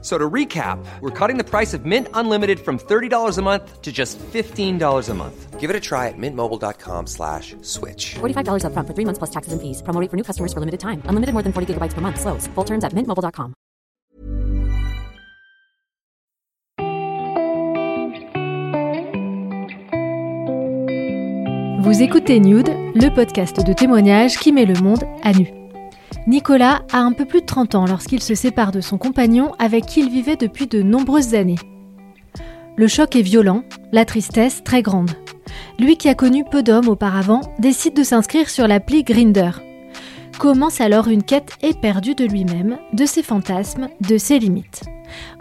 So 0.00 0.16
to 0.16 0.30
recap, 0.30 0.78
we're 1.00 1.10
cutting 1.10 1.38
the 1.38 1.44
price 1.44 1.74
of 1.74 1.84
Mint 1.84 2.06
Unlimited 2.14 2.60
from 2.60 2.78
$30 2.78 3.36
a 3.36 3.42
month 3.42 3.82
to 3.82 3.90
just 3.90 4.16
$15 4.32 5.08
a 5.08 5.14
month. 5.14 5.58
Give 5.58 5.70
it 5.70 5.74
a 5.74 5.80
try 5.80 6.06
at 6.06 6.14
mintmobile.com 6.16 7.08
slash 7.08 7.56
switch. 7.62 8.14
$45 8.20 8.62
upfront 8.62 8.86
for 8.86 8.94
three 8.94 9.04
months 9.04 9.18
plus 9.18 9.30
taxes 9.30 9.52
and 9.52 9.60
fees. 9.60 9.82
Promo 9.82 10.00
rate 10.00 10.08
for 10.08 10.16
new 10.16 10.22
customers 10.22 10.52
for 10.52 10.60
limited 10.60 10.78
time. 10.78 11.02
Unlimited 11.06 11.32
more 11.34 11.42
than 11.42 11.52
40 11.52 11.74
gigabytes 11.74 11.94
per 11.94 12.00
month. 12.00 12.20
Slows. 12.20 12.46
Full 12.54 12.64
terms 12.64 12.84
at 12.84 12.92
mintmobile.com. 12.94 13.54
Vous 21.80 22.02
écoutez 22.02 22.38
Nude, 22.38 22.68
le 22.94 23.08
podcast 23.14 23.64
de 23.66 23.72
témoignages 23.72 24.36
qui 24.36 24.52
met 24.52 24.66
le 24.66 24.74
monde 24.80 25.04
à 25.22 25.32
nu. 25.32 25.57
Nicolas 26.28 26.82
a 26.92 26.98
un 26.98 27.12
peu 27.12 27.24
plus 27.24 27.40
de 27.40 27.46
30 27.46 27.74
ans 27.74 27.86
lorsqu'il 27.86 28.22
se 28.22 28.34
sépare 28.34 28.70
de 28.70 28.82
son 28.82 28.98
compagnon 28.98 29.54
avec 29.58 29.86
qui 29.86 30.00
il 30.00 30.10
vivait 30.10 30.36
depuis 30.36 30.66
de 30.66 30.82
nombreuses 30.82 31.34
années. 31.34 31.58
Le 32.76 32.86
choc 32.86 33.16
est 33.16 33.22
violent, 33.22 33.64
la 33.92 34.04
tristesse 34.04 34.62
très 34.62 34.82
grande. 34.82 35.12
Lui 35.78 35.96
qui 35.96 36.06
a 36.06 36.14
connu 36.14 36.44
peu 36.44 36.62
d'hommes 36.62 36.90
auparavant 36.90 37.40
décide 37.58 37.94
de 37.94 38.02
s'inscrire 38.02 38.50
sur 38.50 38.68
l'appli 38.68 39.04
Grinder. 39.04 39.52
Commence 40.38 40.82
alors 40.82 41.08
une 41.08 41.22
quête 41.22 41.56
éperdue 41.62 42.14
de 42.14 42.26
lui-même, 42.26 42.76
de 42.92 43.06
ses 43.06 43.22
fantasmes, 43.22 43.88
de 44.06 44.18
ses 44.18 44.38
limites. 44.38 44.82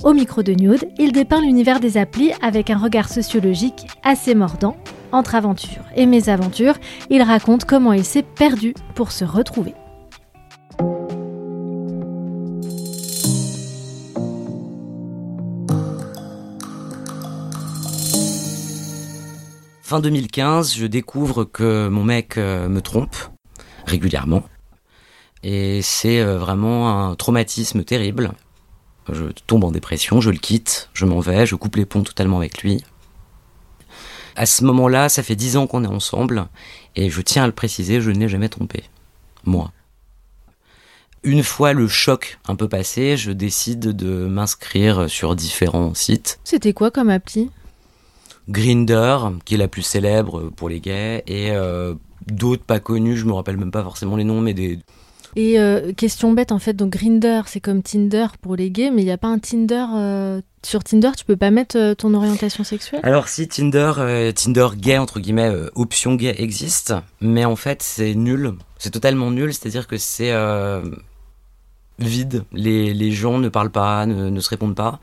Au 0.05 0.13
micro 0.13 0.41
de 0.41 0.53
Nude, 0.53 0.87
il 0.97 1.11
dépeint 1.11 1.41
l'univers 1.41 1.81
des 1.81 1.97
applis 1.97 2.31
avec 2.41 2.69
un 2.69 2.77
regard 2.77 3.09
sociologique 3.09 3.87
assez 4.03 4.35
mordant. 4.35 4.77
Entre 5.11 5.35
aventures 5.35 5.83
et 5.97 6.05
mésaventures, 6.05 6.77
il 7.09 7.23
raconte 7.23 7.65
comment 7.65 7.91
il 7.91 8.05
s'est 8.05 8.23
perdu 8.23 8.73
pour 8.95 9.11
se 9.11 9.25
retrouver. 9.25 9.73
Fin 19.87 20.01
2015, 20.01 20.75
je 20.75 20.85
découvre 20.85 21.45
que 21.45 21.87
mon 21.87 22.03
mec 22.03 22.37
euh, 22.37 22.67
me 22.67 22.81
trompe 22.81 23.15
régulièrement. 23.85 24.43
Et 25.43 25.81
c'est 25.81 26.19
euh, 26.19 26.37
vraiment 26.37 27.09
un 27.09 27.15
traumatisme 27.15 27.85
terrible. 27.85 28.33
Je 29.09 29.27
tombe 29.47 29.63
en 29.63 29.71
dépression, 29.71 30.19
je 30.19 30.29
le 30.29 30.39
quitte, 30.39 30.89
je 30.91 31.05
m'en 31.05 31.21
vais, 31.21 31.45
je 31.45 31.55
coupe 31.55 31.77
les 31.77 31.85
ponts 31.85 32.03
totalement 32.03 32.35
avec 32.35 32.63
lui. 32.63 32.83
À 34.35 34.45
ce 34.45 34.65
moment-là, 34.65 35.07
ça 35.07 35.23
fait 35.23 35.37
dix 35.37 35.55
ans 35.55 35.67
qu'on 35.67 35.85
est 35.85 35.87
ensemble, 35.87 36.49
et 36.97 37.09
je 37.09 37.21
tiens 37.21 37.45
à 37.45 37.47
le 37.47 37.53
préciser, 37.53 38.01
je 38.01 38.11
n'ai 38.11 38.27
jamais 38.27 38.49
trompé. 38.49 38.83
Moi. 39.45 39.71
Une 41.23 41.43
fois 41.43 41.71
le 41.71 41.87
choc 41.87 42.39
un 42.49 42.55
peu 42.57 42.67
passé, 42.67 43.15
je 43.15 43.31
décide 43.31 43.95
de 43.95 44.27
m'inscrire 44.27 45.09
sur 45.09 45.33
différents 45.33 45.93
sites. 45.93 46.41
C'était 46.43 46.73
quoi 46.73 46.91
comme 46.91 47.09
appli? 47.09 47.51
Grinder, 48.49 49.17
qui 49.43 49.55
est 49.55 49.57
la 49.57 49.67
plus 49.67 49.81
célèbre 49.81 50.49
pour 50.55 50.69
les 50.69 50.79
gays, 50.79 51.23
et 51.27 51.51
euh, 51.51 51.95
d'autres 52.27 52.63
pas 52.63 52.79
connus, 52.79 53.17
je 53.17 53.25
me 53.25 53.33
rappelle 53.33 53.57
même 53.57 53.71
pas 53.71 53.83
forcément 53.83 54.15
les 54.15 54.23
noms, 54.23 54.39
mais 54.39 54.53
des... 54.53 54.79
Et 55.35 55.59
euh, 55.59 55.91
question 55.91 56.31
bête 56.31 56.53
en 56.53 56.57
fait, 56.57 56.73
donc 56.73 56.91
Grinder 56.91 57.41
c'est 57.45 57.59
comme 57.59 57.83
Tinder 57.83 58.27
pour 58.41 58.55
les 58.55 58.71
gays, 58.71 58.89
mais 58.89 59.01
il 59.01 59.05
n'y 59.05 59.11
a 59.11 59.17
pas 59.17 59.27
un 59.27 59.37
Tinder 59.37 59.85
euh, 59.95 60.41
sur 60.63 60.83
Tinder, 60.83 61.11
tu 61.17 61.25
peux 61.25 61.35
pas 61.35 61.51
mettre 61.51 61.93
ton 61.95 62.13
orientation 62.13 62.63
sexuelle? 62.63 63.01
Alors 63.03 63.27
si 63.27 63.47
Tinder, 63.47 64.31
Tinder 64.33 64.69
gay 64.77 64.97
entre 64.97 65.19
guillemets, 65.19 65.51
option 65.75 66.15
gay 66.15 66.33
existe, 66.37 66.93
mais 67.19 67.45
en 67.45 67.57
fait 67.57 67.83
c'est 67.83 68.15
nul, 68.15 68.53
c'est 68.77 68.91
totalement 68.91 69.29
nul, 69.29 69.53
c'est-à-dire 69.53 69.85
que 69.87 69.97
c'est 69.97 70.33
vide, 71.99 72.45
les, 72.53 72.93
les 72.93 73.11
gens 73.11 73.37
ne 73.37 73.49
parlent 73.49 73.71
pas, 73.71 74.05
ne, 74.05 74.29
ne 74.29 74.39
se 74.39 74.49
répondent 74.49 74.75
pas, 74.75 74.99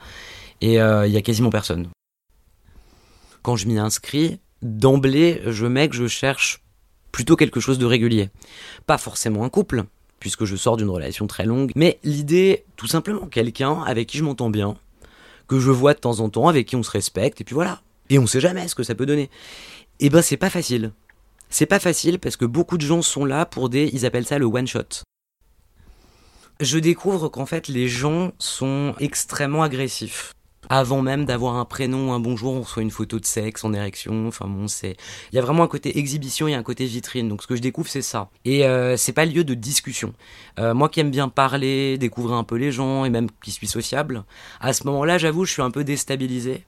et 0.62 0.76
il 0.76 1.12
y 1.12 1.16
a 1.16 1.22
quasiment 1.22 1.50
personne. 1.50 1.88
Quand 3.44 3.56
je 3.56 3.66
m'y 3.66 3.78
inscris, 3.78 4.40
d'emblée, 4.62 5.42
je 5.44 5.66
mets 5.66 5.90
que 5.90 5.94
je 5.94 6.08
cherche 6.08 6.62
plutôt 7.12 7.36
quelque 7.36 7.60
chose 7.60 7.78
de 7.78 7.84
régulier. 7.84 8.30
Pas 8.86 8.96
forcément 8.96 9.44
un 9.44 9.50
couple, 9.50 9.84
puisque 10.18 10.46
je 10.46 10.56
sors 10.56 10.78
d'une 10.78 10.88
relation 10.88 11.26
très 11.26 11.44
longue, 11.44 11.70
mais 11.76 12.00
l'idée, 12.04 12.64
tout 12.76 12.86
simplement, 12.86 13.26
quelqu'un 13.26 13.82
avec 13.82 14.08
qui 14.08 14.16
je 14.16 14.24
m'entends 14.24 14.48
bien, 14.48 14.78
que 15.46 15.60
je 15.60 15.70
vois 15.70 15.92
de 15.92 15.98
temps 15.98 16.20
en 16.20 16.30
temps, 16.30 16.48
avec 16.48 16.66
qui 16.66 16.74
on 16.74 16.82
se 16.82 16.90
respecte, 16.90 17.42
et 17.42 17.44
puis 17.44 17.54
voilà. 17.54 17.82
Et 18.08 18.18
on 18.18 18.26
sait 18.26 18.40
jamais 18.40 18.66
ce 18.66 18.74
que 18.74 18.82
ça 18.82 18.94
peut 18.94 19.04
donner. 19.04 19.28
Et 20.00 20.08
ben 20.08 20.22
c'est 20.22 20.38
pas 20.38 20.48
facile. 20.48 20.92
C'est 21.50 21.66
pas 21.66 21.80
facile 21.80 22.18
parce 22.18 22.38
que 22.38 22.46
beaucoup 22.46 22.78
de 22.78 22.86
gens 22.86 23.02
sont 23.02 23.26
là 23.26 23.44
pour 23.44 23.68
des, 23.68 23.90
ils 23.92 24.06
appellent 24.06 24.26
ça 24.26 24.38
le 24.38 24.46
one 24.46 24.66
shot. 24.66 25.02
Je 26.60 26.78
découvre 26.78 27.28
qu'en 27.28 27.44
fait 27.44 27.68
les 27.68 27.88
gens 27.88 28.32
sont 28.38 28.94
extrêmement 29.00 29.62
agressifs. 29.62 30.32
Avant 30.68 31.02
même 31.02 31.24
d'avoir 31.24 31.56
un 31.56 31.64
prénom, 31.64 32.12
un 32.12 32.20
bonjour, 32.20 32.54
on 32.54 32.60
reçoit 32.62 32.82
une 32.82 32.90
photo 32.90 33.18
de 33.18 33.26
sexe 33.26 33.64
en 33.64 33.72
érection. 33.72 34.26
Enfin 34.28 34.46
bon, 34.46 34.68
c'est. 34.68 34.96
Il 35.32 35.36
y 35.36 35.38
a 35.38 35.42
vraiment 35.42 35.62
un 35.62 35.68
côté 35.68 35.98
exhibition 35.98 36.48
et 36.48 36.54
un 36.54 36.62
côté 36.62 36.86
vitrine. 36.86 37.28
Donc 37.28 37.42
ce 37.42 37.46
que 37.46 37.56
je 37.56 37.62
découvre, 37.62 37.88
c'est 37.88 38.02
ça. 38.02 38.30
Et 38.44 38.66
euh, 38.66 38.96
c'est 38.96 39.12
pas 39.12 39.24
lieu 39.24 39.44
de 39.44 39.54
discussion. 39.54 40.14
Euh, 40.58 40.74
moi 40.74 40.88
qui 40.88 41.00
aime 41.00 41.10
bien 41.10 41.28
parler, 41.28 41.98
découvrir 41.98 42.36
un 42.36 42.44
peu 42.44 42.56
les 42.56 42.72
gens 42.72 43.04
et 43.04 43.10
même 43.10 43.28
qui 43.42 43.50
suis 43.50 43.66
sociable, 43.66 44.24
à 44.60 44.72
ce 44.72 44.84
moment-là, 44.86 45.18
j'avoue, 45.18 45.44
je 45.44 45.52
suis 45.52 45.62
un 45.62 45.70
peu 45.70 45.84
déstabilisé. 45.84 46.64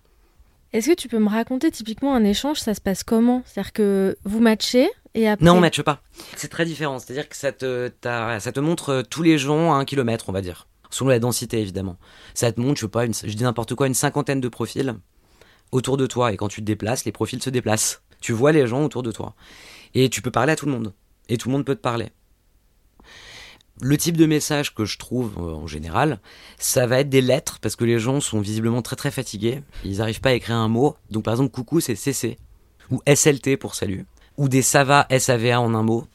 Est-ce 0.72 0.90
que 0.90 0.94
tu 0.94 1.08
peux 1.08 1.18
me 1.18 1.28
raconter 1.28 1.70
typiquement 1.70 2.14
un 2.14 2.24
échange, 2.24 2.58
ça 2.58 2.74
se 2.74 2.80
passe 2.80 3.04
comment? 3.04 3.42
C'est-à-dire 3.46 3.72
que 3.72 4.16
vous 4.24 4.40
matchez 4.40 4.88
et 5.14 5.28
après... 5.28 5.46
Non, 5.46 5.54
on 5.54 5.60
matche 5.60 5.80
pas. 5.80 6.02
C'est 6.36 6.48
très 6.48 6.66
différent. 6.66 6.98
C'est-à-dire 6.98 7.28
que 7.28 7.36
ça 7.36 7.52
te, 7.52 7.90
ça 8.02 8.52
te 8.52 8.60
montre 8.60 8.90
euh, 8.90 9.02
tous 9.02 9.22
les 9.22 9.38
gens 9.38 9.72
à 9.72 9.76
un 9.76 9.84
kilomètre, 9.84 10.28
on 10.28 10.32
va 10.32 10.42
dire. 10.42 10.66
Selon 10.91 11.10
la 11.10 11.19
densité, 11.19 11.60
évidemment. 11.60 11.97
Ça 12.34 12.52
te 12.52 12.60
montre, 12.60 12.76
je 12.76 12.86
sais 12.86 12.91
pas, 12.91 13.06
je 13.06 13.32
dis 13.32 13.42
n'importe 13.42 13.74
quoi, 13.74 13.86
une 13.86 13.94
cinquantaine 13.94 14.41
de 14.41 14.48
profils 14.48 14.94
autour 15.72 15.97
de 15.97 16.06
toi. 16.06 16.32
Et 16.32 16.36
quand 16.36 16.48
tu 16.48 16.60
te 16.60 16.66
déplaces, 16.66 17.04
les 17.04 17.12
profils 17.12 17.42
se 17.42 17.50
déplacent. 17.50 18.02
Tu 18.20 18.32
vois 18.32 18.52
les 18.52 18.66
gens 18.66 18.84
autour 18.84 19.02
de 19.02 19.12
toi. 19.12 19.34
Et 19.94 20.08
tu 20.08 20.22
peux 20.22 20.30
parler 20.30 20.52
à 20.52 20.56
tout 20.56 20.66
le 20.66 20.72
monde. 20.72 20.92
Et 21.28 21.36
tout 21.36 21.48
le 21.48 21.52
monde 21.52 21.64
peut 21.64 21.74
te 21.74 21.80
parler. 21.80 22.10
Le 23.82 23.98
type 23.98 24.16
de 24.16 24.24
message 24.24 24.74
que 24.74 24.86
je 24.86 24.97
trouve 24.97 25.34
euh, 25.36 25.52
en 25.52 25.66
général, 25.66 26.20
ça 26.56 26.86
va 26.86 27.00
être 27.00 27.10
des 27.10 27.20
lettres 27.20 27.58
parce 27.60 27.76
que 27.76 27.84
les 27.84 27.98
gens 27.98 28.20
sont 28.20 28.41
visiblement 28.41 28.80
très 28.80 28.97
très 28.97 29.10
fatigués. 29.10 29.62
Ils 29.84 29.98
n'arrivent 29.98 30.22
pas 30.22 30.30
à 30.30 30.32
écrire 30.32 30.56
un 30.56 30.68
mot. 30.68 30.97
Donc 31.10 31.24
par 31.24 31.34
exemple, 31.34 31.50
coucou 31.50 31.80
c'est 31.80 31.94
CC 31.94 32.38
ou 32.91 33.03
SLT 33.06 33.58
pour 33.58 33.74
salut 33.74 34.06
ou 34.38 34.48
des 34.48 34.62
SAVA 34.62 35.06
SAVA 35.18 35.60
en 35.60 35.74
un 35.74 35.82
mot. 35.82 36.06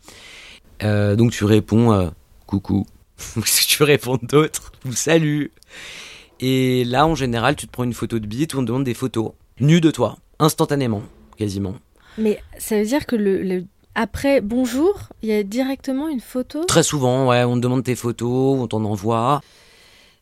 Euh, 0.83 1.15
donc 1.15 1.31
tu 1.31 1.45
réponds 1.45 1.93
euh, 1.93 2.09
coucou. 2.47 2.87
Qu'est-ce 3.35 3.61
que 3.61 3.67
tu 3.67 3.83
réponds 3.83 4.19
d'autre 4.21 4.71
ou 4.85 4.91
salut? 4.93 5.51
Et 6.39 6.83
là 6.85 7.05
en 7.05 7.15
général, 7.15 7.55
tu 7.55 7.67
te 7.67 7.71
prends 7.71 7.83
une 7.83 7.93
photo 7.93 8.19
de 8.19 8.25
bite 8.25 8.53
ou 8.53 8.57
on 8.59 8.61
te 8.61 8.67
demande 8.67 8.83
des 8.83 8.93
photos 8.93 9.31
nues 9.59 9.81
de 9.81 9.91
toi 9.91 10.17
instantanément, 10.39 11.03
quasiment. 11.37 11.75
Mais 12.17 12.41
ça 12.57 12.77
veut 12.79 12.85
dire 12.85 13.05
que 13.05 13.15
le, 13.15 13.41
le- 13.43 13.65
après 13.95 14.41
bonjour, 14.41 15.09
il 15.21 15.29
y 15.29 15.33
a 15.33 15.43
directement 15.43 16.07
une 16.09 16.19
photo? 16.21 16.63
Très 16.65 16.83
souvent, 16.83 17.27
ouais, 17.27 17.43
on 17.43 17.55
te 17.55 17.59
demande 17.61 17.83
tes 17.83 17.95
photos, 17.95 18.59
on 18.59 18.67
t'en 18.67 18.83
envoie. 18.85 19.41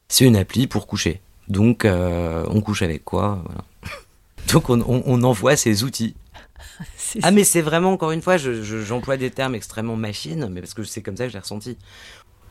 C'est 0.07 0.25
une 0.25 0.35
appli 0.35 0.67
pour 0.67 0.87
coucher. 0.87 1.21
Donc, 1.47 1.85
euh, 1.85 2.43
on 2.49 2.61
couche 2.61 2.81
avec 2.81 3.03
quoi 3.05 3.41
voilà. 3.45 3.63
Donc, 4.53 4.69
on, 4.69 4.81
on- 4.81 5.03
on 5.05 5.23
envoie 5.23 5.55
ces 5.55 5.83
outils. 5.83 6.15
Ah, 7.23 7.31
mais 7.31 7.43
c'est 7.43 7.61
vraiment, 7.61 7.91
encore 7.91 8.11
une 8.11 8.21
fois, 8.21 8.37
je- 8.37 8.61
je- 8.61 8.81
j'emploie 8.83 9.17
des 9.17 9.31
termes 9.31 9.55
extrêmement 9.55 9.95
machines, 9.95 10.47
mais 10.51 10.61
parce 10.61 10.73
que 10.75 10.83
c'est 10.83 11.01
comme 11.01 11.17
ça 11.17 11.23
que 11.25 11.29
je 11.29 11.33
l'ai 11.33 11.39
ressenti. 11.41 11.77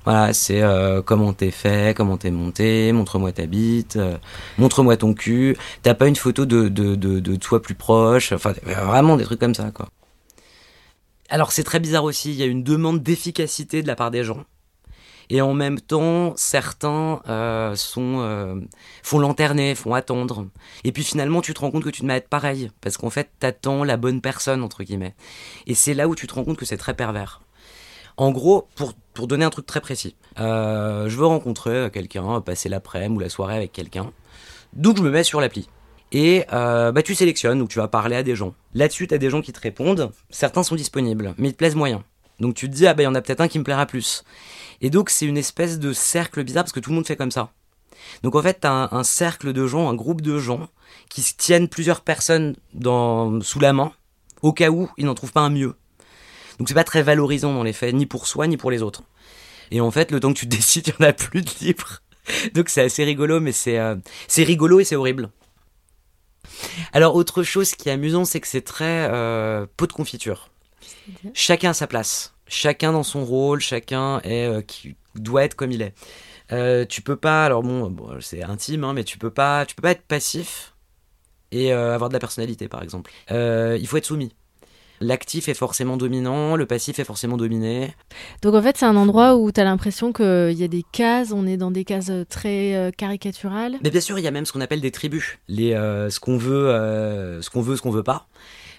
Voilà, 0.05 0.33
c'est 0.33 0.63
euh, 0.63 1.03
comment 1.03 1.33
t'es 1.33 1.51
fait, 1.51 1.97
comment 1.97 2.17
t'es 2.17 2.31
monté, 2.31 2.93
montre-moi 2.93 3.33
ta 3.33 3.47
bite, 3.47 3.97
euh, 3.97 4.17
montre-moi 4.57 4.97
ton 4.97 5.13
cul. 5.13 5.57
T'as 5.83 5.95
pas 5.95 6.07
une 6.07 6.17
photo 6.17 6.47
de, 6.47 6.69
de, 6.69 6.95
de, 6.95 7.37
toi 7.37 7.61
plus 7.61 7.75
proche, 7.75 8.33
enfin, 8.33 8.55
vraiment 8.63 9.17
des 9.17 9.25
trucs 9.25 9.41
comme 9.41 9.55
ça, 9.55 9.71
quoi. 9.71 9.89
Alors 11.31 11.53
c'est 11.53 11.65
très 11.65 11.79
bizarre 11.79 12.05
aussi, 12.05 12.31
il 12.31 12.37
y 12.37 12.43
a 12.43 12.47
une 12.47 12.63
demande 12.63 13.03
d'efficacité 13.03 13.83
de 13.83 13.87
la 13.87 13.97
part 13.97 14.11
des 14.11 14.25
gens. 14.25 14.45
Et 15.31 15.43
en 15.43 15.53
même 15.53 15.79
temps, 15.79 16.33
certains 16.37 17.21
euh, 17.29 17.77
euh, 17.99 18.61
font 19.03 19.19
lanterner, 19.19 19.75
font 19.75 19.93
attendre. 19.95 20.47
Et 20.85 20.93
puis 20.93 21.05
finalement, 21.05 21.43
tu 21.43 21.53
te 21.53 21.61
rends 21.61 21.71
compte 21.71 21.85
que 21.85 21.91
tu 21.91 22.01
te 22.01 22.07
mets 22.07 22.15
à 22.15 22.17
être 22.17 22.29
pareil. 22.29 22.71
Parce 22.81 22.97
qu'en 22.97 23.11
fait, 23.11 23.31
t'attends 23.39 23.85
la 23.85 23.97
bonne 23.97 24.23
personne, 24.23 24.63
entre 24.63 24.83
guillemets. 24.85 25.15
Et 25.67 25.75
c'est 25.75 25.95
là 25.95 26.09
où 26.09 26.15
tu 26.15 26.27
te 26.27 26.35
rends 26.35 26.45
compte 26.45 26.57
que 26.57 26.65
c'est 26.65 26.79
très 26.79 26.95
pervers. 26.95 27.43
En 28.17 28.31
gros, 28.31 28.69
pour, 28.75 28.95
pour 29.19 29.27
donner 29.27 29.45
un 29.45 29.51
truc 29.51 29.67
très 29.67 29.81
précis, 29.81 30.15
euh, 30.39 31.09
je 31.09 31.17
veux 31.17 31.27
rencontrer 31.27 31.91
quelqu'un, 31.93 32.41
passer 32.41 32.69
l'après-midi 32.69 33.17
ou 33.17 33.19
la 33.19 33.29
soirée 33.29 33.57
avec 33.57 33.73
quelqu'un. 33.73 34.13
Donc 34.75 34.97
je 34.97 35.03
me 35.03 35.11
mets 35.11 35.25
sur 35.25 35.41
l'appli. 35.41 35.69
Et 36.13 36.45
euh, 36.53 36.93
bah, 36.93 37.03
tu 37.03 37.17
sélectionnes 37.17 37.61
ou 37.61 37.67
tu 37.67 37.81
vas 37.81 37.89
parler 37.89 38.15
à 38.15 38.23
des 38.23 38.37
gens. 38.37 38.55
Là-dessus, 38.75 39.09
tu 39.09 39.15
as 39.15 39.19
des 39.19 39.29
gens 39.29 39.41
qui 39.41 39.53
te 39.53 39.59
répondent. 39.59 40.13
Certains 40.31 40.63
sont 40.63 40.77
disponibles, 40.77 41.35
mais 41.37 41.49
ils 41.49 41.53
te 41.53 41.57
plaisent 41.57 41.75
moyen. 41.75 42.05
Donc 42.39 42.55
tu 42.55 42.71
te 42.71 42.77
dis, 42.77 42.87
ah 42.87 42.95
bah 42.95 43.03
il 43.03 43.07
y 43.07 43.09
en 43.09 43.15
a 43.17 43.21
peut-être 43.21 43.41
un 43.41 43.49
qui 43.49 43.59
me 43.59 43.65
plaira 43.65 43.87
plus. 43.87 44.23
Et 44.83 44.89
donc 44.89 45.11
c'est 45.11 45.27
une 45.27 45.37
espèce 45.37 45.81
de 45.81 45.93
cercle 45.93 46.45
bizarre 46.45 46.63
parce 46.63 46.73
que 46.73 46.79
tout 46.79 46.91
le 46.91 46.95
monde 46.95 47.07
fait 47.09 47.17
comme 47.17 47.33
ça. 47.33 47.51
Donc 48.23 48.37
en 48.37 48.43
fait, 48.43 48.59
t'as 48.61 48.71
un, 48.71 48.89
un 48.93 49.03
cercle 49.03 49.53
de 49.53 49.67
gens, 49.67 49.89
un 49.89 49.95
groupe 49.95 50.21
de 50.21 50.39
gens 50.39 50.69
qui 51.11 51.25
tiennent 51.37 51.67
plusieurs 51.67 52.03
personnes 52.03 52.55
dans, 52.73 53.41
sous 53.41 53.59
la 53.59 53.73
main 53.73 53.91
au 54.43 54.53
cas 54.53 54.71
où 54.71 54.89
ils 54.97 55.07
n'en 55.07 55.17
trouvent 55.17 55.33
pas 55.33 55.41
un 55.41 55.51
mieux. 55.51 55.75
Donc 56.59 56.69
c'est 56.69 56.75
pas 56.75 56.85
très 56.85 57.03
valorisant 57.03 57.53
dans 57.53 57.63
les 57.63 57.73
faits, 57.73 57.95
ni 57.95 58.07
pour 58.07 58.27
soi 58.27 58.47
ni 58.47 58.57
pour 58.57 58.71
les 58.71 58.83
autres. 58.83 59.03
Et 59.71 59.81
en 59.81 59.91
fait, 59.91 60.11
le 60.11 60.21
temps 60.21 60.33
que 60.33 60.39
tu 60.39 60.47
décides, 60.59 60.89
il 60.89 60.95
n'y 61.01 61.07
en 61.07 61.11
a 61.11 61.13
plus 61.13 61.43
de 61.43 61.51
livres. 61.61 62.01
Donc 62.55 62.69
c'est 62.69 62.83
assez 62.83 63.05
rigolo, 63.05 63.41
mais 63.41 63.53
c'est 63.53 63.79
euh, 63.79 63.97
rigolo 64.37 64.81
et 64.81 64.85
c'est 64.85 64.97
horrible. 64.97 65.31
Alors 66.93 67.15
autre 67.15 67.43
chose 67.43 67.75
qui 67.75 67.89
est 67.89 67.93
amusant, 67.93 68.25
c'est 68.25 68.41
que 68.41 68.47
c'est 68.47 68.63
très 68.63 69.09
euh, 69.11 69.67
pot 69.77 69.87
de 69.87 69.93
confiture. 69.93 70.51
Chacun 71.35 71.71
à 71.71 71.75
sa 71.75 71.87
place, 71.87 72.35
chacun 72.47 72.93
dans 72.93 73.03
son 73.03 73.25
rôle, 73.25 73.61
chacun 73.61 74.21
est 74.25 74.47
euh, 74.47 74.63
qui 74.63 74.97
doit 75.15 75.45
être 75.45 75.55
comme 75.55 75.73
il 75.73 75.83
est. 75.83 75.95
Euh, 76.53 76.85
tu 76.87 77.03
peux 77.03 77.17
pas, 77.17 77.45
alors 77.45 77.63
bon, 77.63 77.91
bon, 77.91 78.21
c'est 78.21 78.43
intime, 78.43 78.85
hein, 78.85 78.93
mais 78.95 79.05
tu 79.05 79.19
peux 79.19 79.31
pas, 79.31 79.67
tu 79.67 79.75
peux 79.75 79.83
pas 79.83 79.91
être 79.91 80.03
passif 80.03 80.75
et 81.51 81.73
euh, 81.73 81.95
avoir 81.95 82.09
de 82.09 82.15
la 82.15 82.21
personnalité, 82.21 82.69
par 82.69 82.83
exemple. 82.83 83.11
Il 83.31 83.87
faut 83.87 83.97
être 83.97 84.07
soumis. 84.07 84.35
L'actif 85.01 85.49
est 85.49 85.55
forcément 85.55 85.97
dominant, 85.97 86.57
le 86.57 86.67
passif 86.67 86.99
est 86.99 87.05
forcément 87.05 87.37
dominé. 87.37 87.95
Donc 88.43 88.55
en 88.55 88.63
fait, 88.63 88.77
c'est 88.77 88.87
un 88.87 88.97
endroit 88.97 89.37
où 89.37 89.53
tu 89.53 89.61
as 89.61 89.65
l'impression 89.65 90.13
qu'il 90.13 90.53
y 90.53 90.65
a 90.65 90.69
des 90.69 90.85
cases, 90.93 91.33
on 91.33 91.47
est 91.47 91.57
dans 91.57 91.71
des 91.71 91.85
cases 91.85 92.11
très 92.29 92.75
euh, 92.75 92.91
caricaturales. 92.91 93.77
Mais 93.83 93.91
bien 93.91 94.01
sûr, 94.01 94.19
il 94.19 94.23
y 94.23 94.29
a 94.29 94.31
même 94.31 94.47
ce 94.47 94.53
qu'on 94.53 94.61
appelle 94.61 94.81
des 94.81 94.91
tribus, 94.91 95.39
les 95.49 95.75
euh, 95.75 96.11
ce 96.11 96.21
qu'on 96.21 96.37
veut, 96.37 96.69
euh, 96.69 97.43
ce 97.43 97.51
qu'on 97.51 97.63
veut, 97.63 97.77
ce 97.77 97.83
qu'on 97.83 97.91
veut 97.91 98.03
pas. 98.03 98.29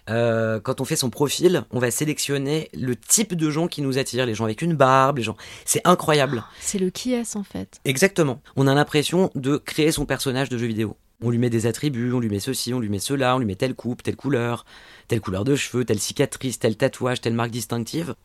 Euh, 0.09 0.59
quand 0.59 0.81
on 0.81 0.85
fait 0.85 0.95
son 0.95 1.09
profil, 1.09 1.65
on 1.71 1.79
va 1.79 1.91
sélectionner 1.91 2.69
le 2.73 2.95
type 2.95 3.35
de 3.35 3.49
gens 3.49 3.67
qui 3.67 3.81
nous 3.81 3.97
attirent, 3.97 4.25
les 4.25 4.33
gens 4.33 4.45
avec 4.45 4.61
une 4.61 4.73
barbe, 4.73 5.17
les 5.17 5.23
gens. 5.23 5.37
C'est 5.65 5.85
incroyable. 5.85 6.43
C'est 6.59 6.79
le 6.79 6.89
qui 6.89 7.13
est 7.13 7.35
en 7.35 7.43
fait? 7.43 7.79
Exactement. 7.85 8.41
On 8.55 8.67
a 8.67 8.73
l'impression 8.73 9.29
de 9.35 9.57
créer 9.57 9.91
son 9.91 10.05
personnage 10.05 10.49
de 10.49 10.57
jeu 10.57 10.65
vidéo. 10.65 10.95
On 11.21 11.31
lui 11.31 11.37
met 11.37 11.49
des 11.49 11.65
attributs, 11.65 12.13
on 12.13 12.19
lui 12.21 12.29
met 12.29 12.39
ceci, 12.39 12.73
on 12.73 12.79
lui 12.79 12.87
met 12.89 12.99
cela, 12.99 13.35
on 13.35 13.39
lui 13.39 13.45
met 13.45 13.55
telle 13.55 13.75
coupe, 13.75 14.03
telle 14.03 14.15
couleur, 14.15 14.65
telle 15.09 15.19
couleur 15.19 15.43
de 15.43 15.55
cheveux, 15.55 15.83
telle 15.83 15.99
cicatrice, 15.99 16.59
tel 16.59 16.77
tatouage, 16.77 17.19
telle 17.19 17.33
marque 17.33 17.51
distinctive. 17.51 18.15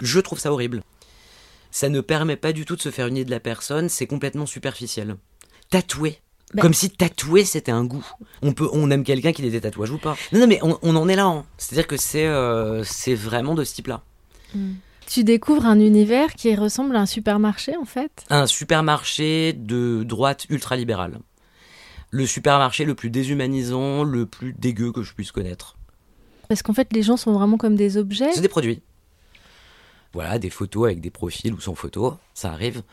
Je 0.00 0.20
trouve 0.20 0.38
ça 0.38 0.52
horrible. 0.52 0.82
Ça 1.72 1.88
ne 1.88 2.00
permet 2.00 2.36
pas 2.36 2.52
du 2.52 2.64
tout 2.64 2.76
de 2.76 2.80
se 2.80 2.90
faire 2.92 3.08
une 3.08 3.16
idée 3.16 3.24
de 3.24 3.30
la 3.32 3.40
personne, 3.40 3.88
c'est 3.88 4.06
complètement 4.06 4.46
superficiel. 4.46 5.16
Tatouer. 5.70 6.20
Bah- 6.52 6.62
Comme 6.62 6.74
si 6.74 6.88
tatouer 6.88 7.44
c'était 7.44 7.72
un 7.72 7.84
goût. 7.84 8.06
On 8.42 8.52
peut, 8.52 8.68
on 8.72 8.88
aime 8.92 9.02
quelqu'un 9.02 9.32
qui 9.32 9.44
a 9.44 9.50
des 9.50 9.60
tatouages 9.60 9.90
ou 9.90 9.98
pas. 9.98 10.16
Non, 10.30 10.38
non, 10.40 10.46
mais 10.46 10.60
on, 10.62 10.78
on 10.82 10.94
en 10.94 11.08
est 11.08 11.16
là. 11.16 11.24
hein. 11.24 11.44
C'est-à-dire 11.58 11.88
que 11.88 11.96
c'est, 11.96 12.26
euh, 12.26 12.84
c'est 12.84 13.16
vraiment 13.16 13.54
de 13.56 13.64
ce 13.64 13.74
type-là. 13.74 14.02
Tu 15.08 15.24
découvres 15.24 15.66
un 15.66 15.80
univers 15.80 16.32
qui 16.34 16.54
ressemble 16.54 16.94
à 16.94 17.00
un 17.00 17.06
supermarché 17.06 17.76
en 17.76 17.84
fait? 17.84 18.24
un 18.30 18.46
supermarché 18.46 19.52
de 19.52 20.04
droite 20.04 20.46
ultralibérale. 20.48 21.18
Le 22.14 22.28
supermarché 22.28 22.84
le 22.84 22.94
plus 22.94 23.10
déshumanisant, 23.10 24.04
le 24.04 24.24
plus 24.24 24.52
dégueu 24.52 24.92
que 24.92 25.02
je 25.02 25.12
puisse 25.14 25.32
connaître. 25.32 25.76
Parce 26.48 26.62
qu'en 26.62 26.72
fait, 26.72 26.92
les 26.92 27.02
gens 27.02 27.16
sont 27.16 27.32
vraiment 27.32 27.56
comme 27.56 27.74
des 27.74 27.96
objets. 27.96 28.32
C'est 28.32 28.40
des 28.40 28.46
produits. 28.46 28.82
Voilà, 30.12 30.38
des 30.38 30.48
photos 30.48 30.84
avec 30.84 31.00
des 31.00 31.10
profils 31.10 31.52
ou 31.52 31.58
sans 31.58 31.74
photo, 31.74 32.14
ça 32.32 32.52
arrive. 32.52 32.84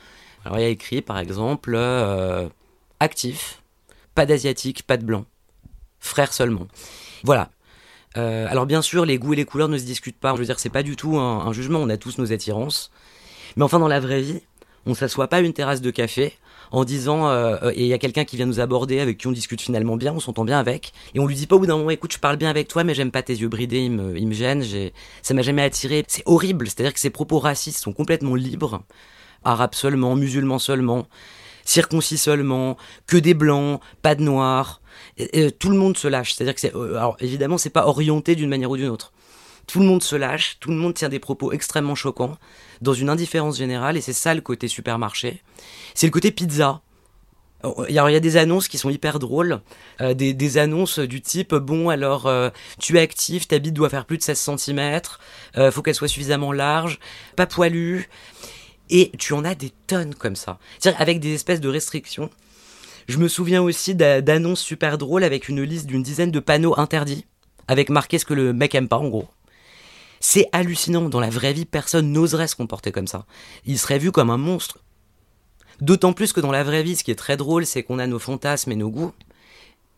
Alors 0.44 0.58
il 0.58 0.62
y 0.64 0.66
a 0.66 0.70
écrit 0.70 1.04
par 1.04 1.20
exemple 1.20 1.74
euh, 1.76 2.50
actif, 3.00 3.62
pas 4.16 4.26
d'asiatique, 4.26 4.82
pas 4.88 4.98
de 4.98 5.06
blanc, 5.06 5.26
frère 6.00 6.34
seulement. 6.34 6.68
Voilà. 7.24 7.52
Euh, 8.18 8.48
alors 8.50 8.66
bien 8.66 8.82
sûr, 8.82 9.06
les 9.06 9.20
goûts 9.20 9.34
et 9.34 9.36
les 9.36 9.46
couleurs 9.46 9.70
ne 9.70 9.78
se 9.78 9.86
discutent 9.86 10.20
pas. 10.20 10.34
Je 10.34 10.40
veux 10.40 10.46
dire, 10.46 10.60
c'est 10.60 10.70
pas 10.70 10.82
du 10.82 10.96
tout 10.96 11.20
un, 11.20 11.46
un 11.46 11.54
jugement. 11.54 11.78
On 11.78 11.90
a 11.90 11.98
tous 11.98 12.18
nos 12.18 12.34
attirances. 12.34 12.90
Mais 13.56 13.64
enfin, 13.64 13.78
dans 13.78 13.88
la 13.88 14.00
vraie 14.00 14.22
vie, 14.22 14.42
on 14.88 14.96
s'assoit 14.96 15.28
pas 15.28 15.38
à 15.38 15.42
une 15.42 15.54
terrasse 15.54 15.82
de 15.82 15.92
café 15.92 16.34
en 16.72 16.86
disant 16.86 17.28
euh, 17.28 17.58
euh, 17.64 17.72
et 17.76 17.82
il 17.82 17.88
y 17.88 17.94
a 17.94 17.98
quelqu'un 17.98 18.26
qui 18.26 18.38
vient 18.38 18.46
nous 18.46 18.60
aborder 18.60 19.00
avec 19.00 19.18
qui 19.18 19.28
on 19.28 19.32
discute 19.32 19.62
finalement 19.62 19.98
bien, 19.98 20.14
on 20.14 20.20
s'entend 20.20 20.46
bien 20.46 20.58
avec 20.58 20.94
et 21.14 21.20
on 21.20 21.28
lui 21.28 21.36
dit 21.36 21.46
pas 21.46 21.58
au 21.58 21.60
bout 21.60 21.66
d'un 21.68 21.78
moment 21.78 21.90
écoute 21.90 22.14
je 22.14 22.20
parle 22.20 22.38
bien 22.38 22.50
avec 22.50 22.68
toi 22.68 22.84
mais 22.84 22.94
j'aime 22.94 23.12
pas 23.12 23.22
tes 23.22 23.34
yeux 23.34 23.50
bridés, 23.50 23.82
ils 23.82 23.92
me, 23.92 24.18
ils 24.18 24.28
me 24.28 24.34
gênent, 24.34 24.64
ça 25.22 25.34
m'a 25.34 25.42
jamais 25.42 25.64
attiré. 25.64 26.04
C'est 26.08 26.24
horrible, 26.26 26.68
c'est-à-dire 26.68 26.94
que 26.94 27.00
ces 27.00 27.10
propos 27.10 27.40
racistes 27.40 27.80
sont 27.80 27.94
complètement 27.94 28.36
libres, 28.36 28.82
arabes 29.44 29.76
seulement, 29.76 30.16
musulmans 30.16 30.60
seulement, 30.60 31.08
circoncis 31.66 32.18
seulement, 32.18 32.78
que 33.06 33.18
des 33.18 33.34
blancs, 33.34 33.82
pas 34.02 34.16
de 34.16 34.24
noirs. 34.24 34.82
Et 35.18 35.52
tout 35.52 35.70
le 35.70 35.78
monde 35.78 35.98
se 35.98 36.08
lâche, 36.08 36.34
c'est-à-dire 36.34 36.56
que 36.56 36.62
c'est 36.62 36.76
euh, 36.76 36.96
alors 36.96 37.18
évidemment 37.20 37.58
c'est 37.58 37.70
pas 37.70 37.88
orienté 37.88 38.36
d'une 38.36 38.50
manière 38.50 38.72
ou 38.72 38.78
d'une 38.78 38.90
autre. 38.90 39.12
Tout 39.68 39.80
le 39.80 39.86
monde 39.86 40.04
se 40.04 40.16
lâche, 40.16 40.58
tout 40.60 40.70
le 40.70 40.76
monde 40.76 40.94
tient 40.94 41.10
des 41.10 41.20
propos 41.20 41.52
extrêmement 41.52 41.96
choquants, 41.96 42.38
dans 42.82 42.94
une 42.94 43.10
indifférence 43.10 43.58
générale, 43.58 43.98
et 43.98 44.02
c'est 44.02 44.14
ça 44.14 44.34
le 44.34 44.42
côté 44.42 44.68
supermarché. 44.68 45.42
C'est 45.94 46.08
le 46.08 46.12
côté 46.12 46.32
pizza. 46.32 46.82
Alors, 47.64 47.86
Il 47.90 47.94
y 47.94 48.00
a 48.00 48.20
des 48.20 48.38
annonces 48.38 48.68
qui 48.68 48.78
sont 48.78 48.90
hyper 48.90 49.20
drôles, 49.20 49.62
euh, 50.02 50.14
des, 50.14 50.58
annonces 50.58 51.00
du 51.00 51.22
type 51.22 51.54
bon 51.54 51.90
alors 51.90 52.26
euh, 52.26 52.50
tu 52.80 52.98
es 52.98 53.02
actif, 53.02 53.48
ta 53.48 53.60
bite 53.60 53.76
doit 53.76 53.90
faire 53.90 54.06
plus 54.06 54.18
de 54.18 54.24
16 54.24 54.56
cm, 54.58 55.02
euh, 55.58 55.72
faut 55.72 55.82
qu'elle 55.84 55.96
soit 55.96 56.08
suffisamment 56.08 56.52
large, 56.52 57.00
pas 57.36 57.46
poilue, 57.46 58.10
et 58.90 59.12
tu 59.20 59.34
en 59.34 59.46
as 59.46 59.54
des 59.56 59.72
tonnes 59.88 60.16
comme 60.16 60.36
ça, 60.36 60.58
c'est-à-dire 60.80 61.00
avec 61.02 61.20
des 61.20 61.34
espèces 61.34 61.62
de 61.62 61.70
restrictions. 61.70 62.30
Je 63.08 63.18
me 63.18 63.28
souviens 63.28 63.62
aussi 63.62 63.94
d'a- 63.96 64.22
d'annonces 64.22 64.62
super 64.62 64.98
drôles 64.98 65.24
avec 65.24 65.48
une 65.48 65.62
liste 65.62 65.86
d'une 65.86 66.04
dizaine 66.04 66.32
de 66.32 66.40
panneaux 66.40 66.78
interdits, 66.80 67.26
avec 67.68 67.90
marqué 67.90 68.18
ce 68.18 68.26
que 68.26 68.34
le 68.34 68.54
mec 68.54 68.74
aime 68.74 68.88
pas 68.88 68.98
en 68.98 69.08
gros. 69.08 69.28
C'est 70.22 70.48
hallucinant. 70.54 71.10
Dans 71.10 71.20
la 71.20 71.30
vraie 71.30 71.52
vie, 71.52 71.66
personne 71.66 72.12
n'oserait 72.14 72.48
se 72.48 72.56
comporter 72.56 72.92
comme 72.92 73.08
ça. 73.08 73.26
Il 73.66 73.78
serait 73.78 74.00
vu 74.00 74.12
comme 74.12 74.30
un 74.30 74.38
monstre. 74.38 74.78
D'autant 75.82 76.14
plus 76.14 76.32
que 76.32 76.40
dans 76.40 76.52
la 76.52 76.64
vraie 76.64 76.84
vie, 76.84 76.96
ce 76.96 77.04
qui 77.04 77.12
est 77.12 77.16
très 77.16 77.38
drôle, 77.38 77.66
c'est 77.66 77.84
qu'on 77.84 78.00
a 78.00 78.06
nos 78.06 78.20
fantasmes 78.20 78.72
et 78.72 78.76
nos 78.76 78.92
goûts. 78.92 79.14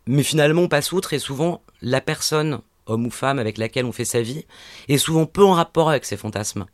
Mais 0.07 0.23
finalement, 0.23 0.63
on 0.63 0.67
passe 0.69 0.93
outre 0.93 1.13
et 1.13 1.19
souvent, 1.19 1.61
la 1.81 1.99
personne, 1.99 2.61
homme 2.85 3.05
ou 3.05 3.11
femme, 3.11 3.37
avec 3.37 3.57
laquelle 3.57 3.85
on 3.85 3.91
fait 3.91 4.05
sa 4.05 4.21
vie, 4.21 4.45
est 4.87 4.97
souvent 4.97 5.25
peu 5.25 5.43
en 5.43 5.51
rapport 5.51 5.89
avec 5.89 6.05
ses 6.05 6.17
fantasmes. 6.17 6.65